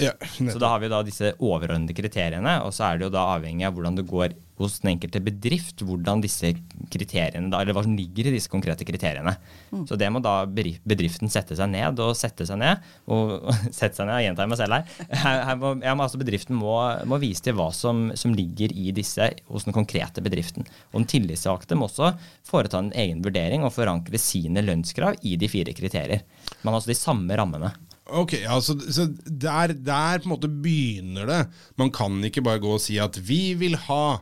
Ja, 0.00 0.12
så 0.36 0.58
da 0.62 0.72
har 0.74 0.82
vi 0.82 0.92
da 0.92 1.02
disse 1.06 1.34
overordnede 1.36 1.96
kriteriene, 1.96 2.58
og 2.64 2.74
så 2.76 2.90
er 2.90 2.98
det 2.98 3.08
jo 3.08 3.14
da 3.16 3.28
avhengig 3.36 3.66
av 3.68 3.76
hvordan 3.76 3.98
det 3.98 4.08
går 4.08 4.36
hos 4.56 4.78
den 4.80 4.94
enkelte 4.94 5.20
bedrift, 5.20 5.82
hvordan 5.84 6.22
disse 6.24 6.52
kriteriene 6.92 7.50
da, 7.52 7.60
eller 7.60 7.76
hva 7.76 7.82
som 7.84 7.96
ligger 7.96 8.28
i 8.28 8.32
disse 8.34 8.50
konkrete 8.52 8.86
kriteriene. 8.88 9.34
Mm. 9.72 9.84
Så 9.88 9.98
det 10.00 10.08
må 10.12 10.22
da 10.24 10.38
bedriften 10.48 11.30
sette 11.32 11.58
seg 11.58 11.68
ned 11.72 12.00
og 12.00 12.14
sette 12.16 12.46
seg 12.48 12.60
ned. 12.62 12.84
Og 13.12 13.50
sette 13.76 13.92
seg 13.98 14.08
ned, 14.08 14.20
jeg 14.20 14.30
gjentar 14.30 14.50
meg 14.50 14.60
selv 14.60 14.78
her. 14.78 14.94
her, 15.12 15.42
her 15.50 15.60
må, 15.60 15.74
ja, 15.84 15.96
altså 15.96 16.20
bedriften 16.20 16.56
må, 16.56 16.76
må, 17.08 17.20
vise 17.20 17.44
til 17.44 17.56
hva 17.58 17.68
som, 17.76 18.08
som, 18.16 18.32
ligger 18.36 18.72
i 18.72 18.90
disse 18.96 19.28
hos 19.52 19.68
den 19.68 19.76
konkrete 19.76 20.24
bedriften. 20.24 20.66
Og 20.92 21.02
den 21.02 21.10
tillitsvalgte 21.12 21.76
må 21.76 21.90
også 21.90 22.14
foreta 22.48 22.80
en 22.80 22.94
egen 22.96 23.20
vurdering 23.24 23.64
og 23.66 23.74
forankre 23.76 24.20
sine 24.20 24.64
lønnskrav 24.64 25.20
i 25.26 25.36
de 25.40 25.52
fire 25.52 25.76
kriterier. 25.76 26.24
Man 26.62 26.72
har 26.72 26.80
altså 26.80 26.94
de 26.94 26.98
samme 26.98 27.36
rammene. 27.36 27.74
Ok, 28.06 28.36
ja, 28.38 28.60
så 28.62 28.76
der, 28.76 29.72
der, 29.74 30.20
på 30.20 30.28
en 30.28 30.34
måte 30.36 30.50
begynner 30.50 31.26
det. 31.26 31.40
Man 31.80 31.90
kan 31.94 32.20
ikke 32.24 32.44
bare 32.46 32.62
gå 32.62 32.76
og 32.76 32.82
si 32.82 33.00
at 33.02 33.18
vi 33.18 33.56
vil 33.58 33.74
ha 33.88 34.20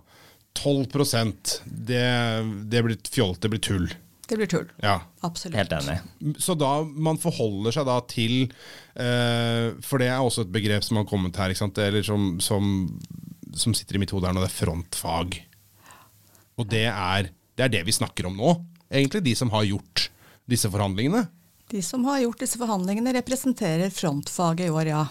12 0.57 0.87
Det, 1.67 2.07
det 2.71 2.83
blir 2.87 2.97
fjolt, 3.11 3.43
det 3.43 3.51
blir 3.53 3.61
tull. 3.61 3.91
Det 4.25 4.39
blir 4.41 4.49
tull. 4.49 4.71
Ja. 4.81 5.01
Absolutt. 5.21 5.59
Helt 5.59 5.73
enig. 5.77 5.99
Så 6.41 6.55
da 6.57 6.79
man 6.85 7.21
forholder 7.21 7.75
seg 7.77 7.89
da 7.89 7.99
til 8.09 8.47
eh, 8.47 9.75
For 9.85 10.01
det 10.01 10.09
er 10.09 10.23
også 10.23 10.47
et 10.47 10.55
begrep 10.55 10.87
som 10.87 11.01
har 11.01 11.09
kommet 11.09 11.37
her, 11.37 11.53
eller 11.53 12.07
som, 12.07 12.39
som, 12.41 12.87
som, 13.53 13.77
sitter 13.77 13.99
i 13.99 14.05
mitt 14.05 14.15
hode 14.15 14.29
her 14.29 14.37
nå, 14.37 14.45
det 14.45 14.49
er 14.49 14.57
frontfag. 14.63 15.39
Og 16.57 16.71
det 16.71 16.87
er, 16.89 17.29
det 17.59 17.67
er 17.67 17.75
det 17.77 17.85
vi 17.85 17.97
snakker 17.97 18.31
om 18.31 18.39
nå, 18.39 18.57
egentlig. 18.89 19.27
De 19.29 19.37
som 19.37 19.53
har 19.53 19.69
gjort 19.69 20.09
disse 20.49 20.71
forhandlingene. 20.73 21.27
De 21.73 21.83
som 21.83 22.05
har 22.05 22.21
gjort 22.21 22.43
disse 22.45 22.61
forhandlingene, 22.61 23.15
representerer 23.17 23.91
frontfaget 23.91 24.69
i 24.69 24.73
år, 24.73 24.91
ja. 24.93 25.05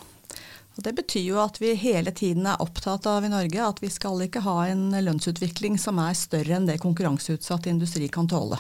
Og 0.74 0.86
det 0.86 0.94
betyr 0.98 1.26
jo 1.28 1.40
at 1.44 1.60
vi 1.62 1.74
hele 1.78 2.12
tiden 2.16 2.48
er 2.50 2.62
opptatt 2.62 3.06
av 3.10 3.26
i 3.26 3.32
Norge 3.32 3.62
at 3.62 3.82
vi 3.84 3.92
skal 3.94 4.24
ikke 4.26 4.42
ha 4.46 4.56
en 4.72 4.88
lønnsutvikling 5.06 5.78
som 5.82 6.02
er 6.02 6.18
større 6.18 6.58
enn 6.58 6.70
det 6.70 6.80
konkurranseutsatt 6.82 7.70
industri 7.70 8.10
kan 8.10 8.30
tåle. 8.30 8.58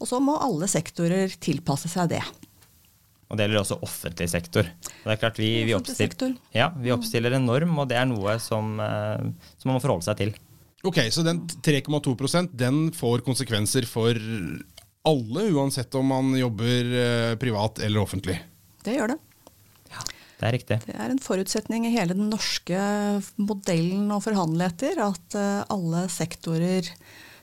Og 0.00 0.08
så 0.08 0.20
må 0.24 0.38
alle 0.40 0.68
sektorer 0.70 1.32
tilpasse 1.42 1.90
seg 1.92 2.14
det. 2.14 2.22
Og 3.30 3.38
det 3.38 3.46
gjelder 3.46 3.60
også 3.60 3.78
offentlig 3.84 4.26
sektor. 4.32 4.66
det 5.04 5.12
er 5.12 5.20
klart 5.20 5.38
vi, 5.38 5.50
vi, 5.68 5.74
oppstiller, 5.76 6.32
ja, 6.56 6.70
vi 6.74 6.90
oppstiller 6.90 7.36
en 7.36 7.46
norm, 7.46 7.76
og 7.78 7.90
det 7.92 8.00
er 8.00 8.08
noe 8.10 8.38
som, 8.42 8.72
eh, 8.82 9.28
som 9.60 9.70
man 9.70 9.76
må 9.76 9.82
forholde 9.84 10.08
seg 10.08 10.18
til. 10.18 10.32
Ok, 10.82 10.98
Så 11.12 11.22
den 11.22 11.44
3,2% 11.46 12.56
den 12.56 12.88
får 12.96 13.22
konsekvenser 13.26 13.84
for 13.86 14.16
alle, 15.08 15.46
uansett 15.54 15.94
om 15.94 16.06
man 16.06 16.34
jobber 16.36 16.94
eh, 17.02 17.34
privat 17.40 17.78
eller 17.78 18.02
offentlig? 18.02 18.36
Det 18.84 18.96
gjør 18.96 19.14
det. 19.14 19.18
Det 20.40 20.48
er 20.48 20.54
riktig. 20.56 20.76
Det 20.86 20.94
er 20.96 21.12
en 21.12 21.20
forutsetning 21.20 21.84
i 21.84 21.92
hele 21.92 22.14
den 22.16 22.30
norske 22.32 22.80
modellen 23.36 24.08
å 24.14 24.22
forhandle 24.24 24.70
etter, 24.70 24.96
at 25.04 25.36
eh, 25.36 25.64
alle 25.68 26.06
sektorer 26.12 26.88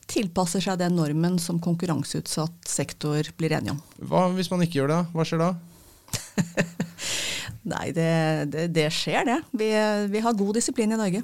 tilpasser 0.09 0.63
seg 0.63 0.79
den 0.81 0.95
normen 0.97 1.35
som 1.41 1.59
konkurranseutsatt 1.61 2.69
sektor 2.69 3.27
blir 3.37 3.53
enige 3.53 3.75
om. 3.75 3.81
Hva 4.09 4.27
hvis 4.33 4.49
man 4.49 4.63
ikke 4.65 4.79
gjør 4.79 4.93
det? 4.95 5.01
Hva 5.13 5.27
skjer 5.27 5.43
da? 5.43 5.51
Nei, 7.73 7.89
det, 7.93 8.11
det, 8.53 8.65
det 8.73 8.87
skjer 8.95 9.27
det. 9.27 9.37
Vi, 9.59 9.69
vi 10.09 10.23
har 10.23 10.39
god 10.39 10.57
disiplin 10.57 10.95
i 10.95 10.99
Norge. 10.99 11.21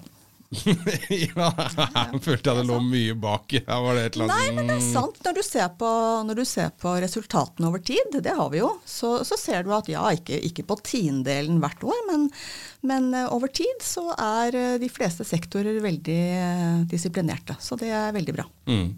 ja, 1.34 1.48
jeg 1.58 2.22
følte 2.24 2.52
jeg 2.52 2.60
det 2.60 2.66
lå 2.68 2.78
mye 2.86 3.16
bak. 3.20 3.56
Her 3.66 3.82
var 3.86 3.98
det 3.98 4.06
et 4.08 4.18
eller 4.18 4.32
Nei, 4.32 4.48
men 4.56 4.70
det 4.70 4.78
er 4.78 4.86
sant. 4.86 5.20
Når 5.26 5.38
du 5.38 5.42
ser 5.46 5.70
på, 5.80 5.90
du 6.38 6.44
ser 6.48 6.72
på 6.82 6.94
resultatene 7.04 7.70
over 7.70 7.84
tid, 7.86 8.18
det 8.24 8.36
har 8.38 8.52
vi 8.54 8.62
jo, 8.62 8.70
så, 8.86 9.16
så 9.28 9.38
ser 9.40 9.66
du 9.66 9.74
at 9.76 9.90
ja, 9.92 10.06
ikke, 10.16 10.40
ikke 10.50 10.66
på 10.70 10.78
tiendedelen 10.86 11.62
hvert 11.64 11.86
år, 11.88 12.02
men, 12.10 12.28
men 12.86 13.10
eh, 13.18 13.30
over 13.34 13.52
tid 13.54 13.84
så 13.84 14.10
er 14.14 14.58
eh, 14.60 14.74
de 14.82 14.90
fleste 14.92 15.26
sektorer 15.28 15.82
veldig 15.84 16.20
eh, 16.40 16.82
disiplinerte. 16.92 17.58
Så 17.64 17.80
det 17.80 17.94
er 17.94 18.14
veldig 18.16 18.38
bra. 18.40 18.48
Mm. 18.70 18.92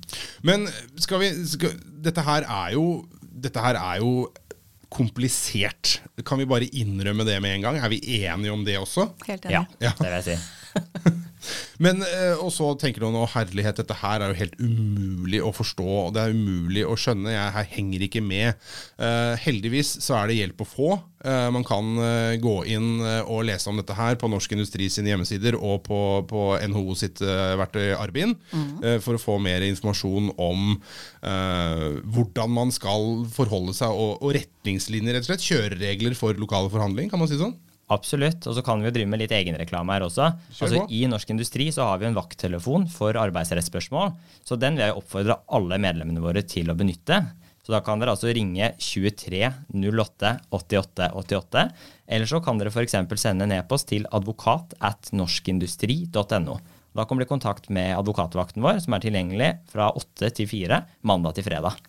Men 0.48 0.68
skal 1.02 1.24
vi 1.24 1.32
skal, 1.50 1.78
dette, 2.06 2.26
her 2.26 2.48
er 2.48 2.76
jo, 2.76 2.88
dette 3.22 3.64
her 3.64 3.80
er 3.80 4.02
jo 4.04 4.28
komplisert. 4.96 6.02
Kan 6.26 6.40
vi 6.40 6.46
bare 6.48 6.68
innrømme 6.72 7.26
det 7.28 7.40
med 7.44 7.58
en 7.58 7.66
gang? 7.68 7.80
Er 7.84 7.92
vi 7.92 8.00
enige 8.22 8.54
om 8.54 8.64
det 8.66 8.78
også? 8.80 9.10
Helt 9.28 9.46
Ja. 9.50 9.66
Ja. 9.80 9.92
det 9.98 10.08
vil 10.08 10.16
jeg 10.22 10.28
si. 10.30 10.38
Men, 11.84 12.01
eh, 12.03 12.36
Og 12.39 12.51
så 12.53 12.70
tenker 12.79 13.03
du 13.03 13.10
nå 13.13 13.25
herlighet, 13.34 13.79
dette 13.82 13.98
her 14.00 14.22
er 14.24 14.32
jo 14.32 14.39
helt 14.39 14.55
umulig 14.60 15.41
å 15.44 15.51
forstå. 15.55 15.89
Det 16.15 16.24
er 16.24 16.36
umulig 16.36 16.86
å 16.88 16.96
skjønne. 17.00 17.34
Jeg 17.34 17.55
her 17.58 17.67
henger 17.75 18.05
ikke 18.05 18.24
med. 18.25 18.55
Uh, 19.00 19.36
heldigvis 19.41 19.98
så 20.03 20.20
er 20.20 20.29
det 20.29 20.39
hjelp 20.39 20.63
å 20.63 20.67
få. 20.70 20.89
Uh, 21.25 21.50
man 21.53 21.65
kan 21.65 21.88
uh, 22.00 22.36
gå 22.39 22.55
inn 22.72 23.01
og 23.25 23.46
lese 23.48 23.70
om 23.72 23.79
dette 23.79 23.96
her 23.98 24.17
på 24.20 24.29
Norsk 24.32 24.55
Industri 24.55 24.88
sine 24.94 25.12
hjemmesider 25.12 25.58
og 25.58 25.84
på, 25.88 26.00
på 26.29 26.44
NHO 26.72 26.96
sitt 27.00 27.22
verktøy 27.22 27.96
Arbin 27.98 28.36
eh, 28.84 28.98
for 29.03 29.17
å 29.17 29.22
få 29.22 29.38
mer 29.41 29.63
informasjon 29.65 30.32
om 30.41 30.75
hvordan 31.25 32.51
man 32.53 32.72
skal 32.74 33.24
forholde 33.34 33.74
seg, 33.75 33.89
og, 33.89 34.22
og 34.22 34.36
retningslinjer, 34.38 35.15
rett 35.15 35.25
og 35.25 35.32
slett. 35.32 35.46
Kjøreregler 35.46 36.17
for 36.17 36.38
lokale 36.38 36.70
forhandling, 36.74 37.10
kan 37.10 37.22
man 37.22 37.29
si 37.32 37.39
sånn? 37.39 37.55
Absolutt. 37.94 38.46
Og 38.50 38.56
så 38.58 38.63
kan 38.65 38.82
vi 38.82 38.89
jo 38.89 38.94
drive 38.96 39.10
med 39.12 39.22
litt 39.22 39.34
egenreklame 39.36 39.94
her 39.94 40.06
også. 40.08 40.32
Altså. 40.50 40.86
I 40.89 41.04
Norsk 41.10 41.34
Industri 41.36 41.68
så 41.74 41.86
har 41.92 42.00
vi 42.01 42.08
en 42.10 42.18
vakttelefon 42.18 42.88
for 42.89 43.18
arbeidsrettsspørsmål. 43.22 44.15
Så 44.46 44.58
den 44.62 44.80
vil 44.80 44.88
jeg 44.88 44.98
oppfordre 44.98 45.39
alle 45.54 45.80
medlemmene 45.82 46.24
våre 46.24 46.42
til 46.50 46.72
å 46.72 46.77
benytte. 46.77 47.22
Så 47.65 47.74
da 47.74 47.82
kan 47.86 48.01
dere 48.01 48.13
altså 48.13 48.30
ringe 48.34 48.72
23 48.82 49.42
08 49.74 50.34
88 50.54 51.10
88. 51.18 51.65
Eller 52.06 52.30
så 52.30 52.42
kan 52.46 52.62
dere 52.62 52.74
f.eks. 52.74 52.98
sende 53.22 53.48
en 53.48 53.56
e-post 53.58 53.89
til 53.89 54.06
advokat 54.13 54.75
at 54.86 55.10
norskindustri.no. 55.18 56.58
Da 56.96 57.04
kommer 57.04 57.25
dere 57.25 57.30
i 57.30 57.34
kontakt 57.34 57.68
med 57.74 57.96
advokatvakten 57.98 58.63
vår, 58.63 58.80
som 58.86 58.96
er 58.96 59.04
tilgjengelig 59.04 59.50
fra 59.74 59.89
8 59.98 60.30
til 60.38 60.50
4 60.50 60.82
mandag 61.10 61.38
til 61.38 61.46
fredag. 61.48 61.82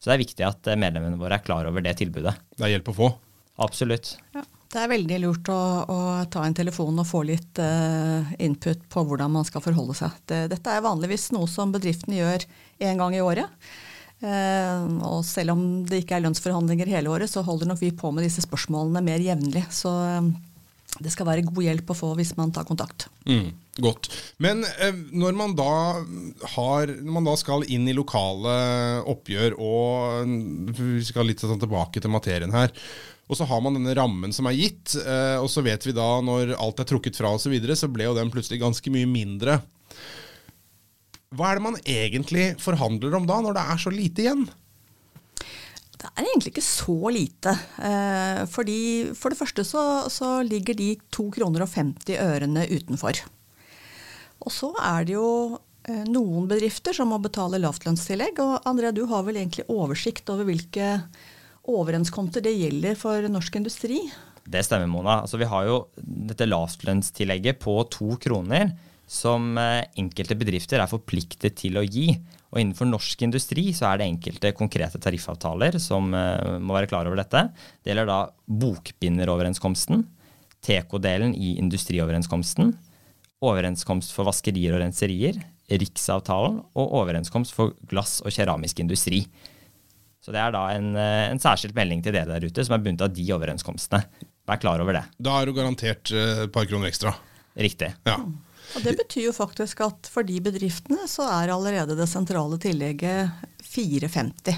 Så 0.00 0.10
det 0.10 0.16
er 0.16 0.24
viktig 0.24 0.46
at 0.46 0.72
medlemmene 0.76 1.20
våre 1.20 1.38
er 1.38 1.44
klar 1.44 1.68
over 1.68 1.84
det 1.84 1.96
tilbudet. 2.00 2.34
Det 2.56 2.68
er 2.68 2.76
hjelp 2.76 2.92
å 2.92 2.96
få. 3.00 3.10
Absolutt. 3.62 4.16
Ja. 4.36 4.44
Det 4.72 4.80
er 4.80 4.88
veldig 4.88 5.18
lurt 5.20 5.48
å, 5.52 5.60
å 5.84 5.98
ta 6.32 6.46
en 6.46 6.56
telefon 6.56 6.96
og 6.96 7.04
få 7.04 7.20
litt 7.28 7.60
uh, 7.60 8.24
input 8.40 8.86
på 8.88 9.02
hvordan 9.04 9.34
man 9.34 9.44
skal 9.44 9.60
forholde 9.64 9.96
seg. 9.98 10.14
Det, 10.24 10.46
dette 10.54 10.72
er 10.72 10.84
vanligvis 10.84 11.28
noe 11.36 11.50
som 11.50 11.74
bedriften 11.74 12.16
gjør 12.16 12.46
én 12.80 13.00
gang 13.00 13.16
i 13.16 13.20
året. 13.20 13.52
Uh, 14.22 15.02
og 15.02 15.26
selv 15.26 15.56
om 15.56 15.66
det 15.88 16.04
ikke 16.04 16.16
er 16.16 16.24
lønnsforhandlinger 16.24 16.88
hele 16.94 17.12
året, 17.12 17.28
så 17.28 17.44
holder 17.44 17.68
nok 17.68 17.82
vi 17.82 17.90
på 17.92 18.14
med 18.14 18.24
disse 18.24 18.46
spørsmålene 18.46 19.04
mer 19.04 19.20
jevnlig. 19.20 19.66
Så 19.74 19.92
eh, 20.06 20.32
det 21.02 21.12
skal 21.12 21.26
være 21.28 21.44
god 21.48 21.64
hjelp 21.66 21.92
å 21.92 21.96
få 21.98 22.12
hvis 22.16 22.32
man 22.38 22.52
tar 22.54 22.64
kontakt. 22.68 23.10
Mm, 23.28 23.50
godt. 23.82 24.08
Men 24.40 24.64
uh, 24.64 25.04
når, 25.12 25.36
man 25.36 25.56
har, 26.56 26.96
når 26.96 27.16
man 27.18 27.28
da 27.28 27.36
skal 27.40 27.68
inn 27.68 27.84
i 27.90 27.98
lokale 27.98 28.56
oppgjør, 29.10 29.60
og 29.60 30.32
mm, 30.32 30.76
vi 30.80 31.08
skal 31.12 31.28
litt 31.28 31.44
sånn 31.44 31.60
tilbake 31.60 32.00
til 32.00 32.14
materien 32.14 32.56
her, 32.56 32.72
og 33.30 33.38
så 33.38 33.46
har 33.48 33.62
man 33.64 33.78
denne 33.78 33.94
rammen 33.96 34.34
som 34.34 34.48
er 34.50 34.58
gitt, 34.58 34.96
eh, 34.98 35.38
og 35.40 35.48
så 35.50 35.62
vet 35.64 35.86
vi 35.86 35.94
da 35.96 36.08
når 36.24 36.56
alt 36.58 36.82
er 36.82 36.88
trukket 36.88 37.16
fra 37.16 37.30
osv., 37.32 37.46
så, 37.46 37.52
videre, 37.52 37.78
så 37.78 37.88
ble 37.90 38.08
jo 38.08 38.16
den 38.18 38.32
plutselig 38.32 38.60
ganske 38.60 38.92
mye 38.92 39.08
mindre. 39.08 39.60
Hva 41.32 41.48
er 41.48 41.58
det 41.58 41.64
man 41.64 41.78
egentlig 41.88 42.50
forhandler 42.60 43.14
om 43.16 43.28
da, 43.28 43.38
når 43.40 43.56
det 43.56 43.64
er 43.72 43.80
så 43.80 43.92
lite 43.94 44.26
igjen? 44.26 44.44
Det 46.02 46.10
er 46.10 46.26
egentlig 46.26 46.50
ikke 46.50 46.66
så 46.66 46.96
lite. 47.14 47.52
Eh, 47.78 48.42
fordi 48.50 48.78
For 49.16 49.32
det 49.32 49.38
første 49.38 49.64
så, 49.64 49.82
så 50.10 50.40
ligger 50.44 50.76
de 50.76 50.96
2 51.14 51.28
kroner 51.38 51.64
og 51.64 51.70
50 51.72 52.18
ørene 52.18 52.66
utenfor. 52.68 53.22
Og 54.42 54.50
så 54.50 54.72
er 54.82 55.06
det 55.06 55.14
jo 55.14 55.60
eh, 55.86 56.02
noen 56.10 56.48
bedrifter 56.50 56.96
som 56.96 57.14
må 57.14 57.20
betale 57.22 57.62
lavtlønnstillegg. 57.62 58.42
Og 58.42 58.66
Andrea, 58.68 58.90
du 58.90 59.06
har 59.08 59.22
vel 59.24 59.38
egentlig 59.38 59.68
oversikt 59.70 60.28
over 60.34 60.50
hvilke 60.50 60.96
overenskomster 61.68 62.44
det 62.44 62.54
gjelder 62.56 62.96
for 62.98 63.28
norsk 63.30 63.58
industri? 63.60 64.00
Det 64.42 64.64
stemmer, 64.66 64.88
Mona. 64.90 65.20
Altså, 65.22 65.38
vi 65.38 65.48
har 65.48 65.68
jo 65.68 65.76
dette 65.96 66.48
lavtlønnstillegget 66.48 67.60
på 67.62 67.76
to 67.92 68.16
kroner 68.22 68.72
som 69.12 69.58
eh, 69.60 69.84
enkelte 70.00 70.36
bedrifter 70.38 70.80
er 70.82 70.90
forpliktet 70.90 71.58
til 71.60 71.78
å 71.78 71.84
gi. 71.84 72.08
Og 72.52 72.60
innenfor 72.60 72.88
norsk 72.88 73.22
industri 73.24 73.68
så 73.76 73.90
er 73.90 74.00
det 74.00 74.08
enkelte 74.10 74.54
konkrete 74.56 75.00
tariffavtaler 75.02 75.78
som 75.82 76.10
eh, 76.16 76.58
må 76.58 76.76
være 76.76 76.90
klar 76.90 77.08
over 77.08 77.20
dette. 77.20 77.46
Det 77.82 77.92
gjelder 77.92 78.10
da 78.10 78.20
bokbinderoverenskomsten, 78.64 80.06
TK-delen 80.62 81.34
i 81.34 81.56
industrioverenskomsten, 81.62 82.74
overenskomst 83.42 84.12
for 84.14 84.28
vaskerier 84.30 84.76
og 84.76 84.84
renserier, 84.84 85.40
Riksavtalen 85.72 86.58
og 86.76 86.94
overenskomst 87.00 87.54
for 87.56 87.72
glass- 87.88 88.20
og 88.26 88.34
keramisk 88.34 88.82
industri. 88.82 89.22
Så 90.22 90.30
det 90.34 90.38
er 90.38 90.54
da 90.54 90.68
en, 90.70 90.92
eh, 90.94 91.30
en 91.32 91.40
særskilt 91.42 91.74
melding 91.74 92.02
til 92.04 92.14
dere 92.14 92.36
der 92.36 92.46
ute 92.46 92.64
som 92.64 92.76
er 92.76 92.84
bundet 92.84 93.08
av 93.08 93.14
de 93.14 93.26
overenskomstene. 93.34 94.28
Vær 94.46 94.60
klar 94.62 94.82
over 94.82 94.94
det. 94.94 95.04
Da 95.22 95.40
er 95.40 95.46
du 95.46 95.56
garantert 95.56 96.12
eh, 96.14 96.44
et 96.46 96.54
par 96.54 96.66
kroner 96.70 96.90
ekstra. 96.90 97.14
Riktig. 97.58 97.90
Ja. 98.06 98.20
Og 98.72 98.84
Det 98.86 98.94
betyr 99.02 99.26
jo 99.26 99.34
faktisk 99.36 99.82
at 99.84 100.08
for 100.08 100.24
de 100.26 100.38
bedriftene 100.40 101.08
så 101.10 101.26
er 101.28 101.52
allerede 101.52 101.96
det 101.98 102.08
sentrale 102.08 102.56
tillegget 102.62 103.34
4,50. 103.66 104.54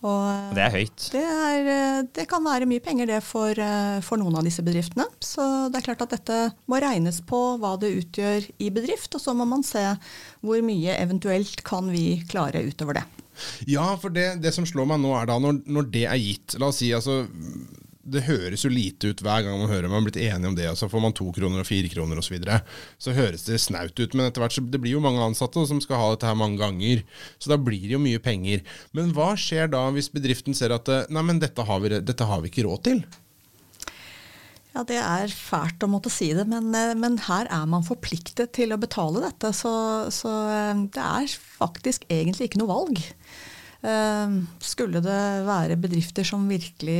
Og 0.00 0.54
det 0.56 0.62
er 0.64 0.72
høyt. 0.72 1.06
det, 1.12 1.22
er, 1.22 1.66
eh, 1.68 2.02
det 2.16 2.24
kan 2.30 2.44
være 2.44 2.68
mye 2.68 2.82
penger 2.84 3.10
det 3.10 3.20
for, 3.26 3.52
eh, 3.52 3.98
for 4.04 4.20
noen 4.20 4.38
av 4.40 4.46
disse 4.46 4.64
bedriftene. 4.64 5.04
Så 5.20 5.44
det 5.68 5.80
er 5.80 5.86
klart 5.90 6.04
at 6.06 6.14
dette 6.14 6.38
må 6.70 6.80
regnes 6.80 7.20
på 7.28 7.40
hva 7.60 7.74
det 7.80 7.92
utgjør 7.98 8.48
i 8.64 8.70
bedrift, 8.72 9.12
og 9.16 9.20
så 9.20 9.36
må 9.36 9.44
man 9.48 9.64
se 9.66 9.84
hvor 10.40 10.64
mye 10.64 10.96
eventuelt 10.96 11.60
kan 11.66 11.90
vi 11.92 12.22
klare 12.30 12.64
utover 12.64 13.00
det. 13.00 13.04
Ja, 13.68 13.92
for 14.00 14.12
det, 14.12 14.40
det 14.44 14.52
som 14.56 14.66
slår 14.68 14.88
meg 14.88 15.00
nå 15.04 15.12
er 15.16 15.28
da, 15.28 15.38
når, 15.40 15.62
når 15.68 15.92
det 15.92 16.04
er 16.08 16.20
gitt 16.20 16.58
La 16.60 16.68
oss 16.68 16.80
si, 16.82 16.90
altså 16.92 17.22
Det 18.00 18.22
høres 18.24 18.62
jo 18.64 18.70
lite 18.72 19.10
ut 19.12 19.20
hver 19.20 19.42
gang 19.44 19.58
man 19.60 19.68
hører 19.68 19.90
man 19.90 19.98
har 19.98 20.06
blitt 20.06 20.22
enige 20.22 20.48
om 20.48 20.54
det, 20.56 20.66
og 20.70 20.78
så 20.80 20.88
får 20.88 21.02
man 21.04 21.14
to 21.16 21.26
kroner 21.36 21.60
og 21.60 21.68
fire 21.68 21.88
kroner 21.92 22.16
osv. 22.16 22.30
Så, 22.30 22.32
videre. 22.32 22.60
så 22.96 23.12
høres 23.12 23.44
det 23.44 23.58
snaut 23.60 23.92
ut, 23.98 24.14
men 24.14 24.24
etter 24.24 24.40
hvert 24.40 24.54
så 24.56 24.62
det 24.64 24.80
blir 24.80 24.94
jo 24.96 25.02
mange 25.04 25.20
ansatte 25.20 25.66
som 25.68 25.82
skal 25.84 26.00
ha 26.00 26.12
dette 26.14 26.28
her 26.28 26.38
mange 26.38 26.56
ganger. 26.62 27.02
Så 27.36 27.52
da 27.52 27.58
blir 27.60 27.82
det 27.84 27.96
jo 27.98 28.00
mye 28.00 28.22
penger. 28.22 28.62
Men 28.96 29.12
hva 29.16 29.34
skjer 29.36 29.68
da 29.72 29.82
hvis 29.92 30.08
bedriften 30.14 30.56
ser 30.56 30.72
at 30.72 30.88
eh, 30.88 31.10
nei, 31.12 31.24
men 31.28 31.42
dette 31.42 31.66
har 31.66 31.82
vi, 31.82 31.92
dette 32.00 32.28
har 32.30 32.40
vi 32.40 32.48
ikke 32.52 32.64
råd 32.68 32.86
til? 32.88 33.02
Ja, 34.70 34.86
Det 34.86 34.96
er 35.02 35.34
fælt 35.34 35.84
å 35.84 35.90
måtte 35.90 36.14
si 36.14 36.30
det, 36.38 36.46
men, 36.48 36.70
eh, 36.72 36.94
men 36.96 37.20
her 37.26 37.50
er 37.52 37.68
man 37.68 37.84
forpliktet 37.84 38.54
til 38.56 38.72
å 38.72 38.80
betale 38.80 39.26
dette. 39.26 39.52
Så, 39.60 39.74
så 40.14 40.32
eh, 40.54 40.86
det 40.96 41.04
er 41.04 41.36
faktisk 41.60 42.08
egentlig 42.08 42.48
ikke 42.48 42.64
noe 42.64 42.72
valg. 42.72 43.04
Skulle 43.80 45.00
det 45.00 45.20
være 45.46 45.78
bedrifter 45.80 46.26
som 46.28 46.42
virkelig 46.50 46.98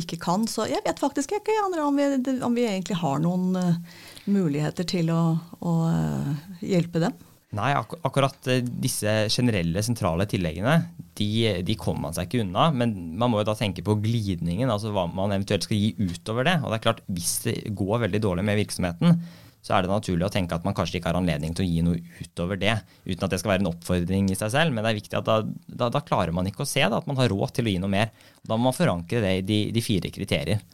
ikke 0.00 0.20
kan, 0.22 0.46
så 0.50 0.66
jeg 0.70 0.82
vet 0.84 1.00
faktisk 1.00 1.34
ikke 1.38 1.56
Andrea, 1.64 1.86
om, 1.86 1.96
vi, 1.98 2.36
om 2.46 2.56
vi 2.56 2.66
egentlig 2.68 2.98
har 3.00 3.20
noen 3.22 3.56
eh, 3.60 3.98
muligheter 4.30 4.88
til 4.88 5.12
å, 5.14 5.22
å 5.60 5.74
eh, 5.90 6.30
hjelpe 6.72 7.02
dem. 7.02 7.16
Nei, 7.56 7.72
ak 7.74 7.96
akkurat 8.06 8.46
eh, 8.50 8.62
disse 8.62 9.10
generelle 9.34 9.82
sentrale 9.82 10.26
tilleggene, 10.30 10.76
de, 11.18 11.30
de 11.66 11.76
kommer 11.78 12.06
man 12.06 12.14
seg 12.14 12.28
ikke 12.28 12.44
unna. 12.44 12.68
Men 12.70 12.94
man 13.18 13.32
må 13.32 13.40
jo 13.40 13.48
da 13.48 13.56
tenke 13.58 13.82
på 13.86 13.98
glidningen, 14.04 14.70
altså 14.70 14.92
hva 14.94 15.08
man 15.10 15.34
eventuelt 15.34 15.66
skal 15.66 15.80
gi 15.80 15.90
utover 15.98 16.46
det. 16.46 16.60
Og 16.62 16.70
det 16.70 16.78
er 16.78 16.84
klart, 16.86 17.02
hvis 17.10 17.36
det 17.48 17.56
går 17.76 18.04
veldig 18.06 18.22
dårlig 18.22 18.46
med 18.46 18.60
virksomheten, 18.62 19.18
så 19.60 19.76
er 19.76 19.84
det 19.84 19.92
naturlig 19.92 20.24
å 20.26 20.32
tenke 20.32 20.56
at 20.56 20.64
man 20.64 20.74
kanskje 20.76 20.98
ikke 20.98 21.10
har 21.10 21.18
anledning 21.18 21.52
til 21.56 21.66
å 21.66 21.68
gi 21.68 21.84
noe 21.84 22.00
utover 22.22 22.60
det. 22.60 22.78
Uten 23.04 23.26
at 23.26 23.34
det 23.34 23.40
skal 23.42 23.54
være 23.54 23.64
en 23.64 23.70
oppfordring 23.72 24.30
i 24.32 24.38
seg 24.38 24.54
selv, 24.54 24.72
men 24.74 24.86
det 24.86 24.92
er 24.92 25.00
viktig 25.00 25.18
at 25.20 25.28
da, 25.28 25.40
da, 25.68 25.90
da 25.92 26.04
klarer 26.04 26.32
man 26.36 26.48
ikke 26.48 26.64
å 26.64 26.70
se 26.70 26.82
da, 26.82 27.00
at 27.00 27.08
man 27.10 27.20
har 27.20 27.28
råd 27.32 27.56
til 27.58 27.68
å 27.68 27.74
gi 27.74 27.80
noe 27.82 27.92
mer. 27.92 28.12
Da 28.40 28.56
må 28.56 28.70
man 28.70 28.76
forankre 28.76 29.20
det 29.24 29.34
i 29.42 29.46
de, 29.46 29.60
de 29.76 29.84
fire 29.84 30.12
kriterier. 30.14 30.64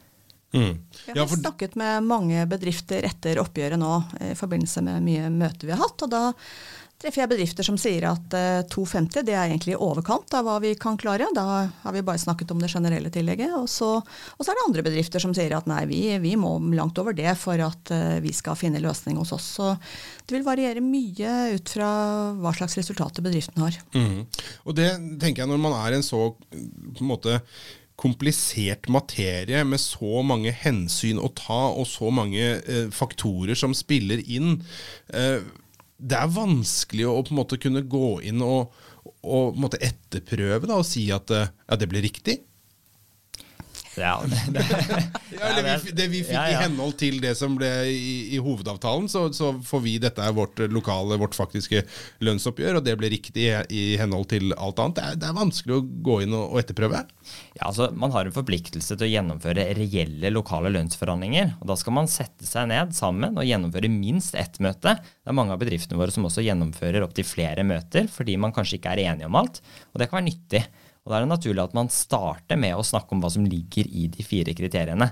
Mm. 0.55 0.73
Jeg 1.09 1.19
har 1.19 1.31
snakket 1.33 1.75
med 1.79 2.07
mange 2.07 2.45
bedrifter 2.49 3.03
etter 3.05 3.41
oppgjøret 3.41 3.79
nå 3.81 3.93
i 4.29 4.33
forbindelse 4.37 4.83
med 4.85 5.03
mye 5.03 5.31
møter 5.33 5.67
vi 5.67 5.75
har 5.75 5.83
hatt. 5.83 6.05
og 6.07 6.11
da 6.13 6.23
treffer 6.97 7.21
jeg 7.21 7.29
bedrifter 7.29 7.65
som 7.65 7.77
sier 7.77 8.07
at 8.09 8.33
eh, 8.33 8.63
250 8.73 9.25
det 9.27 9.35
er 9.35 9.51
egentlig 9.51 9.75
i 9.75 9.79
overkant 9.85 10.33
av 10.33 10.47
hva 10.47 10.55
vi 10.63 10.73
kan 10.79 10.97
klare. 10.97 11.29
Da 11.35 11.45
har 11.69 11.93
vi 11.93 12.03
bare 12.05 12.21
snakket 12.21 12.51
om 12.53 12.61
det 12.61 12.71
generelle 12.73 13.11
tillegget. 13.13 13.53
Og 13.57 13.67
så, 13.69 13.91
og 14.01 14.41
så 14.41 14.51
er 14.51 14.57
det 14.57 14.65
andre 14.65 14.85
bedrifter 14.87 15.21
som 15.21 15.35
sier 15.37 15.53
at 15.57 15.69
nei, 15.69 15.83
vi, 15.89 16.01
vi 16.23 16.33
må 16.39 16.55
langt 16.73 16.97
over 17.01 17.13
det 17.17 17.35
for 17.39 17.61
at 17.61 17.93
eh, 17.93 18.17
vi 18.23 18.33
skal 18.35 18.57
finne 18.57 18.81
løsning 18.81 19.19
hos 19.21 19.35
oss. 19.37 19.49
Så 19.59 19.73
det 20.25 20.39
vil 20.39 20.47
variere 20.47 20.83
mye 20.83 21.57
ut 21.57 21.75
fra 21.77 21.89
hva 22.41 22.55
slags 22.57 22.79
resultater 22.79 23.25
bedriften 23.25 23.61
har. 23.65 23.77
mm. 23.93 24.21
Og 24.67 24.75
det 24.75 24.89
tenker 25.21 25.43
jeg 25.43 25.51
når 25.51 25.61
man 25.61 25.77
er 25.77 25.95
en 25.95 26.05
så 26.05 26.31
på 26.33 27.03
en 27.03 27.11
måte 27.11 27.37
komplisert 27.97 28.87
materie 28.93 29.63
med 29.65 29.81
så 29.81 30.21
mange 30.25 30.53
hensyn 30.53 31.17
å 31.17 31.31
ta 31.35 31.63
og 31.73 31.87
så 31.89 32.11
mange 32.13 32.59
eh, 32.61 32.91
faktorer 32.93 33.57
som 33.57 33.73
spiller 33.77 34.21
inn. 34.21 34.59
Eh, 35.09 35.41
det 35.97 36.19
er 36.19 36.35
vanskelig 36.35 37.07
å 37.09 37.23
på 37.25 37.33
en 37.33 37.39
måte 37.39 37.57
kunne 37.61 37.81
gå 37.89 38.19
inn 38.29 38.43
og, 38.45 38.75
og 39.25 39.57
etterprøve 39.81 40.69
da, 40.69 40.77
og 40.77 40.85
si 40.85 41.07
at 41.13 41.33
eh, 41.33 41.49
ja, 41.49 41.79
det 41.79 41.89
blir 41.89 42.05
riktig. 42.05 42.37
Ja, 43.97 44.17
det, 44.29 44.41
det, 44.53 44.65
Ja, 45.37 45.49
eller 45.51 45.79
vi, 45.83 45.93
det 45.97 46.07
vi 46.11 46.21
fikk 46.25 46.35
Ja, 46.35 46.45
i 46.51 46.57
henhold 46.61 46.95
til 46.99 47.19
det 47.23 47.33
som 47.39 47.55
ble 47.57 47.69
i, 47.91 48.35
i 48.35 48.41
hovedavtalen, 48.41 49.09
så, 49.11 49.27
så 49.35 49.51
får 49.65 49.83
vi 49.83 49.97
dette 50.01 50.23
er 50.23 50.35
vårt 50.37 50.59
lokale, 50.73 51.17
vårt 51.19 51.37
faktiske 51.37 51.83
lønnsoppgjør, 52.25 52.79
og 52.79 52.85
det 52.85 52.95
ble 52.99 53.11
riktig 53.13 53.47
i, 53.49 53.51
i 53.73 53.83
henhold 53.99 54.29
til 54.31 54.53
alt 54.55 54.81
annet. 54.83 54.97
Det 54.97 55.05
er, 55.05 55.19
det 55.21 55.29
er 55.29 55.37
vanskelig 55.37 55.77
å 55.77 55.83
gå 56.07 56.19
inn 56.25 56.35
og, 56.37 56.53
og 56.53 56.61
etterprøve. 56.61 57.03
Ja, 57.57 57.67
altså 57.69 57.89
Man 57.97 58.13
har 58.15 58.27
en 58.27 58.35
forpliktelse 58.35 58.95
til 58.95 59.07
å 59.07 59.11
gjennomføre 59.11 59.67
reelle 59.77 60.31
lokale 60.33 60.71
lønnsforhandlinger. 60.75 61.55
og 61.59 61.71
Da 61.71 61.77
skal 61.79 61.97
man 61.97 62.11
sette 62.11 62.47
seg 62.47 62.69
ned 62.71 62.95
sammen 62.97 63.37
og 63.37 63.47
gjennomføre 63.47 63.91
minst 63.91 64.37
ett 64.37 64.61
møte. 64.63 64.97
Det 65.01 65.31
er 65.31 65.37
mange 65.37 65.55
av 65.55 65.61
bedriftene 65.61 65.99
våre 65.99 66.13
som 66.13 66.27
også 66.29 66.45
gjennomfører 66.45 67.05
opptil 67.05 67.27
flere 67.27 67.65
møter 67.67 68.09
fordi 68.11 68.37
man 68.39 68.53
kanskje 68.55 68.79
ikke 68.79 68.95
er 68.95 69.05
enige 69.11 69.29
om 69.29 69.39
alt. 69.39 69.61
og 69.93 70.01
Det 70.01 70.09
kan 70.09 70.21
være 70.21 70.29
nyttig. 70.29 70.63
Og 71.07 71.13
Da 71.13 71.21
er 71.21 71.23
det 71.23 71.31
naturlig 71.31 71.63
at 71.63 71.75
man 71.77 71.87
starter 71.87 72.59
med 72.59 72.75
å 72.75 72.83
snakke 72.83 73.15
om 73.15 73.23
hva 73.23 73.31
som 73.31 73.47
ligger 73.47 73.87
i 73.87 74.09
de 74.11 74.25
fire 74.27 74.51
kriteriene. 74.51 75.07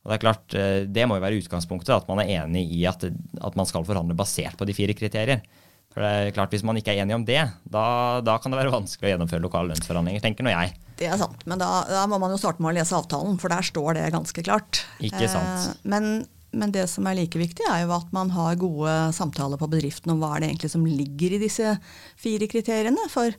Og 0.00 0.08
Det 0.08 0.16
er 0.16 0.22
klart, 0.24 0.54
eh, 0.56 0.84
det 0.88 1.04
må 1.04 1.18
jo 1.18 1.24
være 1.26 1.36
utgangspunktet, 1.42 1.92
at 1.92 2.08
man 2.08 2.22
er 2.22 2.40
enig 2.40 2.64
i 2.72 2.86
at, 2.88 3.04
at 3.04 3.56
man 3.60 3.68
skal 3.68 3.84
forhandle 3.84 4.16
basert 4.16 4.56
på 4.56 4.64
de 4.64 4.72
fire 4.72 4.96
kriterier. 4.96 5.44
For 5.92 6.00
det 6.00 6.08
er 6.08 6.32
klart, 6.32 6.54
Hvis 6.54 6.64
man 6.64 6.76
ikke 6.80 6.94
er 6.94 7.02
enig 7.02 7.16
om 7.16 7.26
det, 7.28 7.42
da, 7.68 8.20
da 8.24 8.38
kan 8.40 8.52
det 8.52 8.60
være 8.60 8.72
vanskelig 8.72 9.08
å 9.08 9.12
gjennomføre 9.12 9.44
lokale 9.44 9.72
lønnsforhandlinger, 9.74 10.24
tenker 10.24 10.46
nå 10.46 10.54
jeg. 10.54 10.72
Det 10.96 11.12
er 11.12 11.20
sant, 11.20 11.44
men 11.44 11.60
da, 11.60 11.84
da 11.84 12.06
må 12.08 12.18
man 12.22 12.32
jo 12.32 12.40
starte 12.40 12.64
med 12.64 12.72
å 12.72 12.78
lese 12.78 12.96
avtalen, 12.96 13.36
for 13.38 13.52
der 13.52 13.68
står 13.68 13.98
det 13.98 14.08
ganske 14.16 14.44
klart. 14.46 14.82
Ikke 15.04 15.28
sant. 15.28 15.68
Eh, 15.74 15.88
men, 15.92 16.26
men 16.56 16.72
det 16.72 16.88
som 16.88 17.04
er 17.04 17.18
like 17.20 17.40
viktig, 17.40 17.68
er 17.68 17.84
jo 17.84 17.96
at 17.98 18.12
man 18.16 18.32
har 18.32 18.56
gode 18.60 18.94
samtaler 19.16 19.60
på 19.60 19.68
bedriften 19.68 20.14
om 20.14 20.22
hva 20.22 20.36
er 20.36 20.44
det 20.44 20.52
egentlig 20.54 20.72
som 20.72 20.88
ligger 20.88 21.36
i 21.36 21.42
disse 21.44 21.76
fire 22.16 22.48
kriteriene. 22.48 23.10
For 23.12 23.36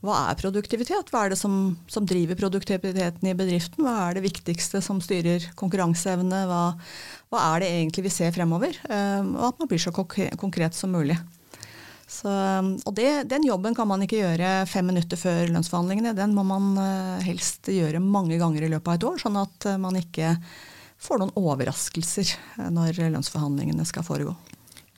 hva 0.00 0.16
er 0.30 0.38
produktivitet? 0.40 1.10
Hva 1.12 1.26
er 1.26 1.34
det 1.34 1.36
som, 1.36 1.74
som 1.90 2.06
driver 2.08 2.38
produktiviteten 2.40 3.26
i 3.28 3.34
bedriften? 3.36 3.84
Hva 3.84 4.06
er 4.06 4.16
det 4.16 4.24
viktigste 4.24 4.80
som 4.84 5.02
styrer 5.04 5.44
konkurranseevne? 5.60 6.46
Hva, 6.48 6.62
hva 7.28 7.42
er 7.50 7.60
det 7.60 7.68
egentlig 7.74 8.06
vi 8.08 8.14
ser 8.14 8.32
fremover? 8.32 8.78
Eh, 8.88 9.20
og 9.20 9.50
at 9.50 9.60
man 9.60 9.68
blir 9.68 9.82
så 9.82 9.92
konkret 9.92 10.78
som 10.78 10.96
mulig. 10.96 11.18
Så, 12.10 12.32
og 12.32 12.94
det, 12.96 13.28
Den 13.30 13.44
jobben 13.46 13.76
kan 13.76 13.86
man 13.86 14.02
ikke 14.02 14.22
gjøre 14.22 14.64
fem 14.66 14.88
minutter 14.88 15.20
før 15.20 15.52
lønnsforhandlingene. 15.52 16.16
Den 16.16 16.32
må 16.34 16.46
man 16.48 16.72
eh, 16.80 17.26
helst 17.28 17.68
gjøre 17.68 18.00
mange 18.00 18.40
ganger 18.40 18.64
i 18.64 18.72
løpet 18.72 18.88
av 18.88 18.96
et 18.96 19.08
år, 19.12 19.20
sånn 19.20 19.36
at 19.44 19.68
eh, 19.68 19.80
man 19.84 20.00
ikke 20.00 20.32
får 21.00 21.20
noen 21.20 21.36
overraskelser 21.36 22.32
når 22.72 23.04
lønnsforhandlingene 23.04 23.84
skal 23.88 24.04
foregå. 24.04 24.32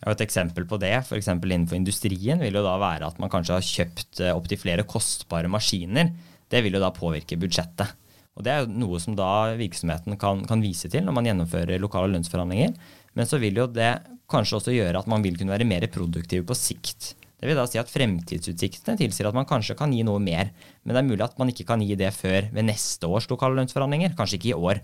Et 0.03 0.23
eksempel 0.25 0.67
på 0.67 0.79
det, 0.83 0.95
f.eks. 1.05 1.29
innenfor 1.31 1.79
industrien 1.79 2.41
vil 2.43 2.59
jo 2.59 2.65
da 2.65 2.75
være 2.81 3.07
at 3.13 3.21
man 3.23 3.31
kanskje 3.31 3.55
har 3.55 3.67
kjøpt 3.67 4.23
eh, 4.25 4.35
opptil 4.35 4.59
flere 4.59 4.87
kostbare 4.89 5.51
maskiner. 5.53 6.11
Det 6.51 6.63
vil 6.65 6.75
jo 6.75 6.83
da 6.83 6.91
påvirke 6.95 7.39
budsjettet. 7.39 7.95
Og 8.33 8.43
Det 8.45 8.51
er 8.51 8.65
jo 8.65 8.73
noe 8.83 8.99
som 9.03 9.15
da 9.15 9.53
virksomheten 9.59 10.17
kan, 10.19 10.43
kan 10.49 10.63
vise 10.65 10.89
til 10.91 11.05
når 11.05 11.15
man 11.15 11.29
gjennomfører 11.29 11.81
lokale 11.83 12.11
lønnsforhandlinger. 12.15 12.75
Men 13.15 13.29
så 13.29 13.39
vil 13.39 13.61
jo 13.61 13.69
det 13.69 13.93
kanskje 14.33 14.59
også 14.59 14.75
gjøre 14.75 15.03
at 15.03 15.11
man 15.11 15.23
vil 15.25 15.37
kunne 15.39 15.53
være 15.53 15.69
mer 15.69 15.87
produktiv 15.93 16.47
på 16.49 16.57
sikt. 16.57 17.13
Det 17.43 17.51
vil 17.51 17.59
da 17.59 17.67
si 17.69 17.79
at 17.81 17.91
Fremtidsutsiktene 17.91 18.99
tilsier 18.99 19.29
at 19.29 19.37
man 19.37 19.47
kanskje 19.51 19.77
kan 19.79 19.93
gi 19.93 20.05
noe 20.07 20.23
mer. 20.23 20.51
Men 20.83 20.95
det 20.95 21.03
er 21.03 21.09
mulig 21.11 21.27
at 21.27 21.39
man 21.39 21.51
ikke 21.53 21.67
kan 21.69 21.83
gi 21.85 21.97
det 21.99 22.13
før 22.15 22.49
ved 22.55 22.69
neste 22.69 23.11
års 23.11 23.29
lokale 23.31 23.59
lønnsforhandlinger. 23.59 24.17
Kanskje 24.19 24.39
ikke 24.39 24.53
i 24.53 24.59
år. 24.59 24.83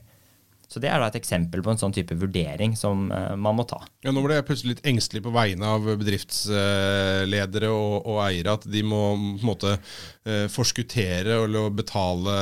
Så 0.68 0.82
Det 0.82 0.90
er 0.92 1.00
da 1.00 1.08
et 1.08 1.16
eksempel 1.16 1.62
på 1.64 1.72
en 1.72 1.80
sånn 1.80 1.94
type 1.96 2.12
vurdering 2.20 2.74
som 2.76 3.06
eh, 3.08 3.34
man 3.40 3.56
må 3.56 3.64
ta. 3.68 3.80
Ja, 4.04 4.12
Nå 4.12 4.20
ble 4.24 4.36
jeg 4.36 4.44
plutselig 4.50 4.74
litt 4.74 4.88
engstelig 4.90 5.22
på 5.24 5.32
vegne 5.32 5.70
av 5.78 5.86
bedriftsledere 5.88 7.70
og, 7.72 7.94
og 8.04 8.20
eiere. 8.26 8.58
At 8.58 8.68
de 8.68 8.82
må 8.84 9.00
på 9.16 9.40
en 9.40 9.48
måte 9.48 9.78
forskuttere 10.52 11.38
eller 11.44 11.70
betale 11.74 12.34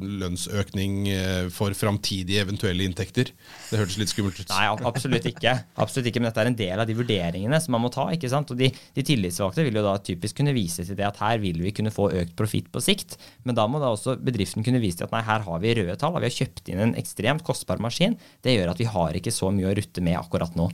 lønnsøkning 0.00 0.96
eh, 1.12 1.48
for 1.52 1.74
framtidige 1.76 2.42
eventuelle 2.44 2.86
inntekter. 2.86 3.32
Det 3.70 3.80
hørtes 3.80 3.98
litt 4.00 4.12
skummelt 4.12 4.40
ut. 4.40 4.50
Nei, 4.52 4.66
absolutt 4.88 5.28
ikke. 5.30 5.52
Absolutt 5.80 6.10
ikke, 6.10 6.22
Men 6.22 6.30
dette 6.30 6.44
er 6.44 6.50
en 6.50 6.58
del 6.58 6.82
av 6.82 6.88
de 6.88 6.96
vurderingene 6.98 7.60
som 7.62 7.76
man 7.76 7.84
må 7.84 7.92
ta. 7.92 8.08
ikke 8.14 8.30
sant? 8.32 8.50
Og 8.54 8.60
De, 8.60 8.70
de 8.70 9.04
tillitsvalgte 9.06 9.66
vil 9.66 9.78
jo 9.78 9.84
da 9.86 9.94
typisk 10.02 10.40
kunne 10.40 10.56
vise 10.56 10.86
til 10.86 10.98
det 10.98 11.06
at 11.08 11.20
her 11.22 11.38
vil 11.42 11.60
vi 11.62 11.74
kunne 11.76 11.94
få 11.94 12.10
økt 12.22 12.34
profitt 12.38 12.72
på 12.72 12.82
sikt. 12.84 13.18
Men 13.44 13.58
da 13.58 13.68
må 13.70 13.82
da 13.82 13.92
også 13.94 14.16
bedriften 14.20 14.66
kunne 14.66 14.82
vise 14.82 15.00
til 15.00 15.08
at 15.08 15.14
nei, 15.14 15.22
her 15.26 15.46
har 15.46 15.62
vi 15.62 15.76
røde 15.78 15.98
tall. 16.00 16.18
Vi 16.18 16.30
har 16.30 16.38
kjøpt 16.40 16.72
inn 16.72 16.84
en 16.88 16.98
ekstremt 17.00 17.46
kostbar 17.46 17.82
maskin. 17.82 18.18
Det 18.44 18.56
gjør 18.56 18.74
at 18.74 18.82
vi 18.82 18.90
har 18.90 19.20
ikke 19.20 19.34
så 19.34 19.52
mye 19.54 19.70
å 19.70 19.76
rutte 19.78 20.04
med 20.04 20.18
akkurat 20.20 20.56
nå. 20.58 20.70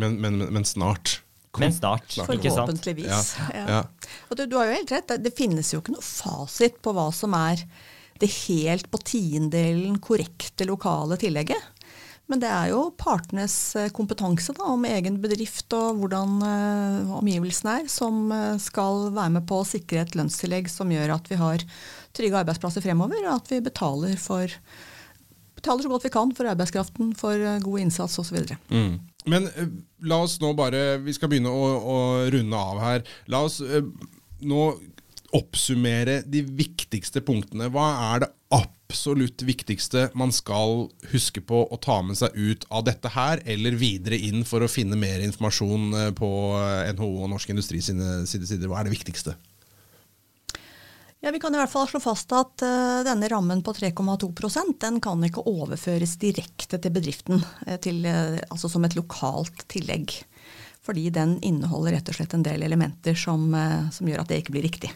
Men, 0.00 0.18
men, 0.20 0.42
men 0.50 0.66
snart. 0.66 1.20
Men 1.62 1.74
snart. 1.74 2.06
ikke 2.10 2.24
sant? 2.24 2.44
Forhåpentligvis. 2.44 3.34
Ja, 3.54 3.64
ja. 3.68 3.82
Og 4.28 4.38
du, 4.38 4.46
du 4.50 4.56
har 4.58 4.70
jo 4.70 4.78
helt 4.78 4.94
rett. 4.94 5.08
Det, 5.10 5.20
det 5.28 5.34
finnes 5.38 5.70
jo 5.74 5.82
ikke 5.82 5.94
noe 5.94 6.04
fasit 6.04 6.80
på 6.84 6.94
hva 6.96 7.10
som 7.14 7.36
er 7.38 7.62
det 8.22 8.30
helt 8.46 8.90
på 8.92 9.00
tiendedelen 9.02 9.98
korrekte 10.02 10.66
lokale 10.68 11.18
tillegget. 11.20 11.70
Men 12.30 12.40
det 12.40 12.48
er 12.48 12.70
jo 12.72 12.86
partenes 12.96 13.54
eh, 13.76 13.90
kompetanse 13.92 14.54
da, 14.56 14.70
om 14.72 14.86
egen 14.88 15.18
bedrift 15.20 15.74
og 15.76 16.00
hvordan 16.00 16.38
uh, 16.40 17.12
omgivelsene 17.18 17.82
er, 17.82 17.90
som 17.92 18.30
eh, 18.32 18.54
skal 18.62 19.10
være 19.12 19.34
med 19.36 19.44
på 19.50 19.58
å 19.60 19.66
sikre 19.68 20.00
et 20.00 20.16
lønnstillegg 20.16 20.70
som 20.72 20.92
gjør 20.92 21.18
at 21.18 21.28
vi 21.28 21.36
har 21.40 21.64
trygge 22.16 22.40
arbeidsplasser 22.40 22.84
fremover, 22.84 23.26
og 23.26 23.42
at 23.42 23.52
vi 23.52 23.60
betaler, 23.66 24.16
for, 24.20 24.48
betaler 25.64 25.86
så 25.86 25.92
godt 25.92 26.04
vi 26.04 26.12
kan 26.12 26.32
for 26.36 26.50
arbeidskraften, 26.52 27.14
for 27.16 27.40
eh, 27.40 27.60
god 27.64 27.80
innsats 27.80 28.18
osv. 28.20 28.36
Mm. 28.68 28.98
Men 29.30 29.48
eh, 29.48 29.70
la 30.04 30.20
oss 30.26 30.36
nå 30.42 30.52
bare 30.56 30.98
Vi 31.00 31.14
skal 31.16 31.32
begynne 31.32 31.52
å, 31.52 31.70
å 31.80 31.96
runde 32.32 32.60
av 32.60 32.82
her. 32.84 33.06
La 33.32 33.40
oss 33.46 33.62
eh, 33.64 33.84
nå 34.44 34.66
oppsummere 35.34 36.20
de 36.30 36.44
viktigste 36.46 37.24
punktene. 37.24 37.70
Hva 37.72 37.88
er 38.12 38.22
det 38.22 38.30
absolutt 38.54 39.42
viktigste 39.42 40.06
man 40.14 40.30
skal 40.30 40.84
huske 41.10 41.42
på 41.42 41.64
å 41.64 41.78
ta 41.82 41.96
med 42.06 42.20
seg 42.20 42.36
ut 42.36 42.68
av 42.70 42.84
dette 42.86 43.10
her, 43.16 43.42
eller 43.42 43.74
videre 43.74 44.20
inn 44.20 44.44
for 44.46 44.62
å 44.62 44.70
finne 44.70 44.94
mer 45.00 45.24
informasjon 45.24 46.14
på 46.14 46.30
NHO 46.94 47.10
og 47.24 47.32
Norsk 47.32 47.50
Industri 47.50 47.82
sine 47.82 48.20
sider? 48.28 48.68
Hva 48.70 48.84
er 48.84 48.86
det 48.86 48.94
viktigste? 48.94 49.34
Ja, 51.24 51.30
Vi 51.30 51.40
kan 51.40 51.54
i 51.54 51.56
hvert 51.56 51.72
fall 51.72 51.86
slå 51.88 52.02
fast 52.04 52.32
at 52.36 52.60
uh, 52.60 53.00
denne 53.06 53.28
rammen 53.32 53.62
på 53.64 53.72
3,2% 53.72 54.74
den 54.82 54.98
kan 55.00 55.22
ikke 55.24 55.46
overføres 55.48 56.18
direkte 56.20 56.76
til 56.76 56.92
bedriften 56.92 57.38
eh, 57.64 57.78
til, 57.80 58.02
uh, 58.04 58.36
altså 58.52 58.68
som 58.68 58.84
et 58.84 58.92
lokalt 58.98 59.64
tillegg. 59.72 60.12
Fordi 60.84 61.06
den 61.14 61.38
inneholder 61.40 61.96
rett 61.96 62.10
og 62.12 62.18
slett 62.18 62.36
en 62.36 62.44
del 62.44 62.66
elementer 62.66 63.16
som, 63.16 63.46
uh, 63.56 63.86
som 63.88 64.10
gjør 64.10 64.20
at 64.20 64.34
det 64.34 64.42
ikke 64.42 64.52
blir 64.58 64.66
riktig. 64.68 64.90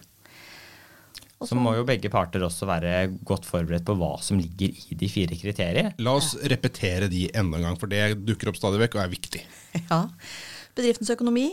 Også, 1.38 1.54
Så 1.54 1.62
må 1.62 1.72
jo 1.78 1.86
begge 1.88 2.12
parter 2.12 2.44
også 2.44 2.68
være 2.68 2.92
godt 3.24 3.48
forberedt 3.48 3.88
på 3.88 3.96
hva 3.96 4.10
som 4.20 4.36
ligger 4.42 4.76
i 4.92 4.98
de 5.00 5.08
fire 5.08 5.38
kriterier. 5.40 5.94
La 5.96 6.12
oss 6.18 6.34
repetere 6.44 7.08
de 7.08 7.24
enda 7.32 7.56
en 7.56 7.70
gang, 7.70 7.80
for 7.80 7.88
det 7.88 8.18
dukker 8.28 8.52
opp 8.52 8.60
stadig 8.60 8.84
vekk 8.84 9.00
og 9.00 9.06
er 9.06 9.16
viktig. 9.16 9.46
Ja. 9.88 10.04
Bedriftens 10.76 11.08
økonomi, 11.16 11.48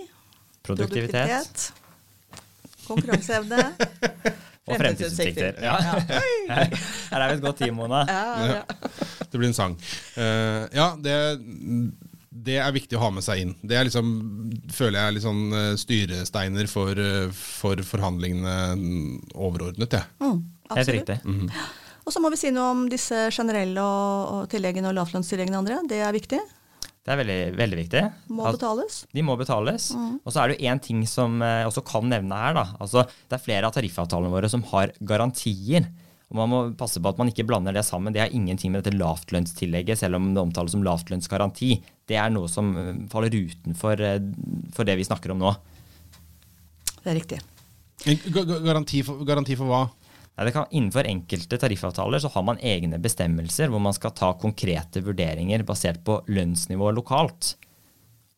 Produktivitet 0.67 1.69
konkurranseevne 2.85 3.71
og 4.65 4.79
fremtidsutsikter. 4.81 5.61
Ja. 5.61 5.75
Her 6.49 6.73
her 7.11 7.21
er 7.21 7.31
vi 7.31 7.37
et 7.37 7.43
godt 7.43 7.61
team, 7.61 7.77
Mona. 7.79 8.01
Ja, 8.09 8.49
ja. 8.49 8.89
Det 9.29 9.37
blir 9.37 9.49
en 9.49 9.57
sang. 9.57 9.77
Uh, 10.17 10.65
ja, 10.73 10.91
det, 11.01 11.15
det 12.45 12.57
er 12.61 12.75
viktig 12.75 12.97
å 12.97 13.03
ha 13.05 13.11
med 13.13 13.25
seg 13.25 13.41
inn. 13.43 13.53
Det 13.65 13.77
er 13.77 13.87
liksom, 13.87 14.11
føler 14.73 14.99
jeg 14.99 15.07
er 15.07 15.15
litt 15.15 15.25
sånn 15.25 15.43
eh, 15.55 15.71
styresteiner 15.79 16.69
for, 16.71 16.99
eh, 16.99 17.31
for 17.31 17.81
forhandlingene 17.87 18.57
mm, 18.79 19.15
overordnet. 19.33 19.97
Ja. 19.97 20.03
Mm, 20.21 20.43
Helt 20.75 20.93
riktig. 20.97 21.17
riktig. 21.23 21.65
Og 22.05 22.13
så 22.13 22.21
må 22.21 22.29
vi 22.33 22.37
si 22.37 22.51
noe 22.53 22.73
om 22.75 22.83
disse 22.91 23.27
generelle 23.33 23.81
og, 23.81 24.33
og 24.35 24.51
tilleggene 24.51 24.91
og 24.91 24.97
lavlønnstilleggene 24.99 25.61
andre. 25.63 25.79
Det 25.89 26.03
er 26.05 26.13
viktig. 26.13 26.41
Det 27.05 27.13
er 27.13 27.19
veldig, 27.21 27.39
veldig 27.59 27.77
viktig. 27.83 28.01
Må 28.33 28.47
betales. 28.49 29.03
De 29.13 29.21
må 29.21 29.35
betales. 29.37 29.91
Og 29.93 30.31
så 30.33 30.41
er 30.41 30.49
det 30.49 30.55
jo 30.57 30.71
én 30.71 30.79
ting 30.81 31.03
som 31.05 31.37
jeg 31.43 31.67
også 31.69 31.83
kan 31.85 32.07
nevne 32.09 32.39
her. 32.39 32.55
da. 32.57 32.63
Altså, 32.81 33.03
det 33.29 33.37
er 33.37 33.43
flere 33.43 33.69
av 33.69 33.75
tariffavtalene 33.75 34.33
våre 34.33 34.49
som 34.49 34.63
har 34.71 34.89
garantier. 35.05 35.85
Og 36.31 36.39
Man 36.39 36.49
må 36.49 36.61
passe 36.73 36.97
på 36.97 37.11
at 37.11 37.19
man 37.21 37.29
ikke 37.29 37.45
blander 37.45 37.75
det 37.77 37.83
sammen. 37.85 38.13
Det 38.15 38.23
har 38.23 38.33
ingenting 38.33 38.73
med 38.73 38.81
dette 38.81 38.97
lavtlønnstillegget, 38.97 40.01
selv 40.01 40.17
om 40.17 40.31
det 40.33 40.41
omtales 40.41 40.73
som 40.73 40.81
lavtlønnsgaranti. 40.85 41.75
Det 42.09 42.17
er 42.17 42.33
noe 42.33 42.49
som 42.49 42.71
eh, 42.81 42.89
faller 43.11 43.37
utenfor 43.37 44.01
eh, 44.01 44.17
for 44.73 44.89
det 44.89 44.97
vi 44.97 45.05
snakker 45.05 45.35
om 45.35 45.43
nå. 45.45 45.53
Det 47.03 47.11
er 47.13 47.19
riktig. 47.19 47.39
Garanti 48.65 49.05
for, 49.05 49.21
garanti 49.29 49.55
for 49.61 49.69
hva? 49.69 49.83
Nei, 50.35 50.51
kan, 50.51 50.65
innenfor 50.71 51.07
enkelte 51.07 51.57
tariffavtaler 51.59 52.19
så 52.19 52.31
har 52.33 52.43
man 52.43 52.59
egne 52.59 52.99
bestemmelser 52.99 53.71
hvor 53.71 53.79
man 53.83 53.95
skal 53.95 54.11
ta 54.15 54.33
konkrete 54.39 54.99
vurderinger 55.05 55.63
basert 55.67 56.01
på 56.03 56.19
lønnsnivået 56.27 56.97
lokalt. 56.97 57.53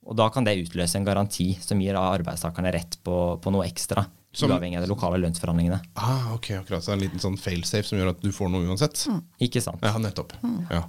Og 0.07 0.15
Da 0.15 0.29
kan 0.31 0.45
det 0.45 0.60
utløse 0.62 0.99
en 0.99 1.07
garanti 1.07 1.55
som 1.60 1.81
gir 1.81 1.97
arbeidstakerne 1.99 2.71
rett 2.75 2.99
på, 3.03 3.17
på 3.41 3.53
noe 3.53 3.65
ekstra. 3.67 4.05
Som, 4.38 4.51
uavhengig 4.53 4.77
av 4.77 4.83
de 4.86 4.91
lokale 4.91 5.17
lønnsforhandlingene. 5.23 5.79
Ah, 5.97 6.29
ok, 6.36 6.51
akkurat. 6.60 6.83
Så 6.83 6.91
det 6.91 6.93
er 6.93 6.97
en 6.99 7.03
liten 7.07 7.21
sånn 7.23 7.38
failsafe 7.41 7.89
som 7.89 7.97
gjør 7.97 8.12
at 8.12 8.19
du 8.21 8.29
får 8.36 8.51
noe 8.53 8.67
uansett? 8.69 8.99
Mm. 9.10 9.23
Ikke 9.47 9.63
sant. 9.65 9.81
Ja, 9.81 9.97
nettopp. 9.97 10.36
Mm. 10.43 10.60
Ja. 10.69 10.83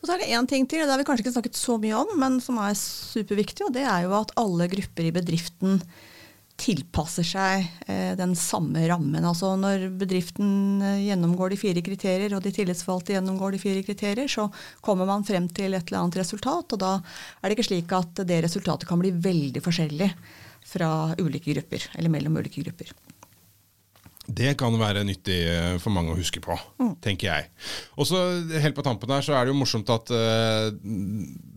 Og 0.00 0.08
så 0.08 0.14
er 0.14 0.22
det 0.22 0.30
én 0.34 0.48
ting 0.50 0.66
til, 0.70 0.82
det 0.82 0.90
har 0.90 0.98
vi 0.98 1.06
kanskje 1.06 1.26
ikke 1.26 1.36
snakket 1.36 1.58
så 1.58 1.76
mye 1.78 2.00
om, 2.00 2.10
men 2.18 2.40
som 2.42 2.58
er 2.62 2.74
superviktig. 2.78 3.68
og 3.68 3.76
Det 3.76 3.84
er 3.86 4.08
jo 4.08 4.16
at 4.18 4.34
alle 4.40 4.66
grupper 4.74 5.06
i 5.06 5.14
bedriften 5.14 5.78
tilpasser 6.58 7.26
seg 7.26 7.66
eh, 7.86 8.14
den 8.18 8.34
samme 8.38 8.82
rammen. 8.90 9.24
Altså 9.24 9.52
Når 9.58 9.88
bedriften 10.00 10.82
eh, 10.82 11.04
gjennomgår 11.06 11.54
de 11.54 11.60
fire 11.60 11.82
kriterier, 11.86 12.34
og 12.34 12.42
de 12.44 12.52
tillitsvalgte 12.54 13.14
gjennomgår 13.14 13.54
de 13.54 13.62
fire 13.62 13.84
kriterier, 13.86 14.30
så 14.30 14.48
kommer 14.84 15.08
man 15.08 15.26
frem 15.26 15.48
til 15.54 15.76
et 15.76 15.86
eller 15.86 16.02
annet 16.02 16.18
resultat. 16.22 16.74
Og 16.74 16.82
da 16.82 16.96
er 16.98 17.48
det 17.48 17.58
ikke 17.58 17.68
slik 17.70 17.94
at 17.96 18.24
det 18.28 18.42
resultatet 18.46 18.88
kan 18.90 19.00
bli 19.02 19.14
veldig 19.14 19.62
forskjellig 19.64 20.10
fra 20.68 20.90
ulike 21.22 21.54
grupper, 21.54 21.86
eller 21.96 22.12
mellom 22.12 22.40
ulike 22.42 22.64
grupper. 22.66 22.90
Det 24.28 24.50
kan 24.60 24.74
være 24.76 25.06
nyttig 25.08 25.38
eh, 25.48 25.76
for 25.80 25.94
mange 25.94 26.12
å 26.12 26.18
huske 26.18 26.42
på, 26.44 26.58
mm. 26.82 26.98
tenker 27.04 27.30
jeg. 27.30 27.48
Og 27.96 28.10
så 28.10 28.20
Helt 28.60 28.76
på 28.76 28.84
tampen 28.84 29.14
her 29.14 29.24
så 29.24 29.38
er 29.38 29.46
det 29.46 29.54
jo 29.54 29.60
morsomt 29.62 29.88
at 29.94 30.10
uh, 30.12 30.68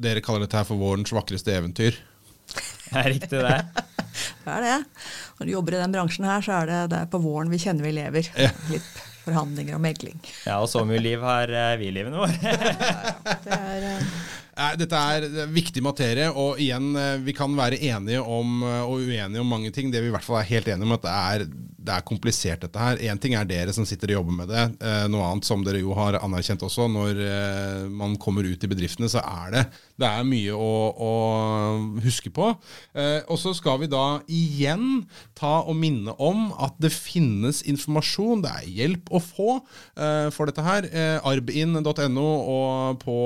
dere 0.02 0.24
kaller 0.24 0.46
dette 0.46 0.56
her 0.56 0.68
for 0.68 0.80
vårens 0.80 1.12
vakreste 1.12 1.52
eventyr. 1.58 1.98
Det 2.94 3.00
er 3.00 3.14
riktig, 3.14 3.40
det. 3.40 3.86
det 4.44 4.58
er 4.58 4.66
det. 4.66 4.80
Når 5.40 5.48
du 5.48 5.54
jobber 5.54 5.78
i 5.78 5.80
den 5.80 5.94
bransjen 5.96 6.28
her, 6.28 6.44
så 6.44 6.58
er 6.60 6.68
det, 6.68 6.82
det 6.92 7.00
er 7.06 7.14
på 7.14 7.22
våren 7.24 7.52
vi 7.52 7.62
kjenner 7.62 7.88
vi 7.88 7.96
lever. 7.96 8.28
Ja. 8.36 8.52
Litt 8.72 8.90
forhandlinger 9.22 9.78
og 9.78 9.84
megling. 9.84 10.20
Ja, 10.48 10.58
og 10.60 10.70
så 10.72 10.84
mye 10.88 11.02
liv 11.02 11.22
har 11.24 11.52
uh, 11.54 11.74
vi 11.80 11.90
i 11.92 11.96
livene 11.96 12.20
våre. 12.20 12.36
ja, 12.44 12.58
ja. 12.76 13.36
Det 13.46 13.58
er... 13.58 13.88
Uh, 13.88 14.74
dette 14.78 15.02
er 15.16 15.28
viktig 15.50 15.82
materie, 15.84 16.28
og 16.30 16.60
igjen, 16.62 16.92
eh, 17.00 17.22
vi 17.24 17.34
kan 17.34 17.54
være 17.58 17.80
enige 17.88 18.20
om 18.22 18.60
eh, 18.68 18.82
og 18.84 19.08
uenige 19.08 19.42
om 19.42 19.48
mange 19.48 19.72
ting. 19.74 19.90
Det 19.94 20.02
vi 20.04 20.12
i 20.12 20.14
hvert 20.14 20.26
fall 20.26 20.42
er 20.42 20.50
helt 20.50 20.68
enige 20.68 20.86
om, 20.90 20.96
at 20.98 21.06
det 21.06 21.14
er, 21.16 21.46
det 21.82 21.96
er 21.96 22.06
komplisert, 22.06 22.62
dette 22.63 22.82
her. 22.82 23.00
Én 23.10 23.20
ting 23.22 23.36
er 23.38 23.48
dere 23.50 23.74
som 23.76 23.88
sitter 23.88 24.13
og 24.13 24.20
jobber 24.20 24.38
med 24.41 24.52
det. 24.52 24.65
Eh, 24.86 25.06
noe 25.12 25.26
annet 25.28 25.48
som 25.48 25.63
dere 25.65 25.82
jo 25.82 25.96
har 25.98 26.20
anerkjent 26.22 26.63
også, 26.65 26.88
når 26.91 27.22
man 27.91 28.15
kommer 28.22 28.46
ut 28.46 28.63
i 28.63 28.70
bedriftene, 28.70 29.10
så 29.12 29.22
er 29.22 29.54
det, 29.56 29.63
det 30.02 30.08
er 30.08 30.28
mye 30.28 30.56
å, 30.56 30.72
å 30.91 31.12
huske 32.04 32.32
på. 32.34 32.52
Og 32.52 33.38
så 33.39 33.54
skal 33.58 33.80
vi 33.82 33.89
da 33.91 34.22
igjen 34.32 35.04
ta 35.38 35.62
og 35.62 35.78
minne 35.80 36.13
om 36.22 36.50
at 36.62 36.78
det 36.82 36.91
finnes 36.94 37.62
informasjon, 37.70 38.44
det 38.46 38.52
er 38.52 38.70
hjelp 38.82 39.12
å 39.12 39.22
få 39.24 39.58
for 40.36 40.50
dette 40.50 40.65
her. 40.65 40.88
arbin.no 41.28 42.28
og 42.52 43.02
på 43.02 43.17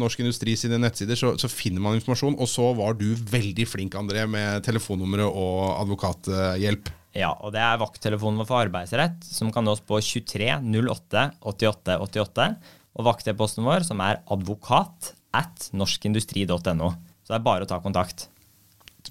Norsk 0.00 0.24
Industri 0.24 0.56
sine 0.58 0.78
nettsider 0.80 1.18
så, 1.18 1.34
så, 1.40 1.50
finner 1.50 1.82
man 1.84 1.98
informasjon. 1.98 2.38
Og 2.40 2.50
så 2.50 2.70
var 2.76 2.98
du 2.98 3.08
veldig 3.14 3.66
flink, 3.68 3.96
André, 3.98 4.26
med 4.30 4.64
telefonnummeret 4.66 5.28
og 5.28 5.80
advokathjelp. 5.82 6.92
Ja, 7.14 7.30
og 7.38 7.54
det 7.54 7.62
er 7.62 7.78
vakttelefonen 7.78 8.40
vår 8.42 8.48
for 8.48 8.66
arbeidsrett, 8.66 9.22
som 9.22 9.52
kan 9.54 9.66
nås 9.66 9.84
på 9.86 10.00
23 10.02 10.50
08 10.58 11.28
88 11.46 11.98
88. 12.02 12.48
Og 12.94 13.06
vakteposten 13.06 13.66
vår, 13.66 13.86
som 13.86 14.02
er 14.02 14.20
advokat 14.30 15.12
at 15.34 15.68
norskindustri.no. 15.74 16.90
Så 17.24 17.32
det 17.32 17.38
er 17.38 17.46
bare 17.46 17.66
å 17.66 17.70
ta 17.70 17.78
kontakt. 17.82 18.28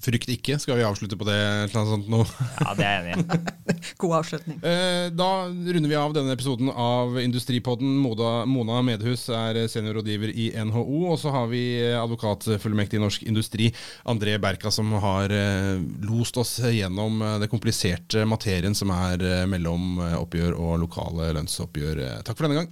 Frykt 0.04 0.28
ikke. 0.28 0.58
Skal 0.60 0.76
vi 0.76 0.84
avslutte 0.84 1.16
på 1.16 1.26
det? 1.28 1.36
eller 1.64 1.88
sånt 1.88 2.08
nå? 2.12 2.20
Ja, 2.64 2.74
det 2.76 2.84
er 2.86 3.06
jeg 3.08 3.16
enig 3.16 3.24
i. 3.24 3.76
God 4.02 4.16
avslutning. 4.20 4.58
Eh, 4.60 5.06
da 5.16 5.28
runder 5.48 5.90
vi 5.90 5.98
av 5.98 6.14
denne 6.16 6.34
episoden 6.36 6.70
av 6.70 7.16
Industripodden. 7.22 7.96
Mona 8.04 8.80
Medhus 8.84 9.26
er 9.32 9.62
seniorrådgiver 9.70 10.32
i 10.32 10.50
NHO. 10.68 11.00
Og 11.12 11.18
så 11.22 11.32
har 11.34 11.48
vi 11.52 11.64
advokatfullmektig 11.96 13.00
i 13.00 13.04
Norsk 13.04 13.24
Industri, 13.28 13.70
André 14.10 14.36
Berka, 14.42 14.72
som 14.74 14.92
har 15.04 15.32
eh, 15.32 15.80
lost 16.04 16.40
oss 16.40 16.56
gjennom 16.68 17.22
eh, 17.24 17.38
det 17.44 17.50
kompliserte 17.52 18.26
materien 18.28 18.76
som 18.76 18.92
er 18.94 19.46
mellom 19.48 19.98
oppgjør 20.18 20.56
og 20.58 20.76
lokale 20.84 21.30
lønnsoppgjør. 21.38 22.02
Takk 22.26 22.36
for 22.36 22.48
denne 22.48 22.62
gang. 22.62 22.68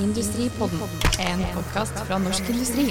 Industripodden, 0.00 0.80
en 1.26 1.44
podkast 1.56 2.00
fra 2.06 2.20
Norsk 2.22 2.54
Industri. 2.54 2.90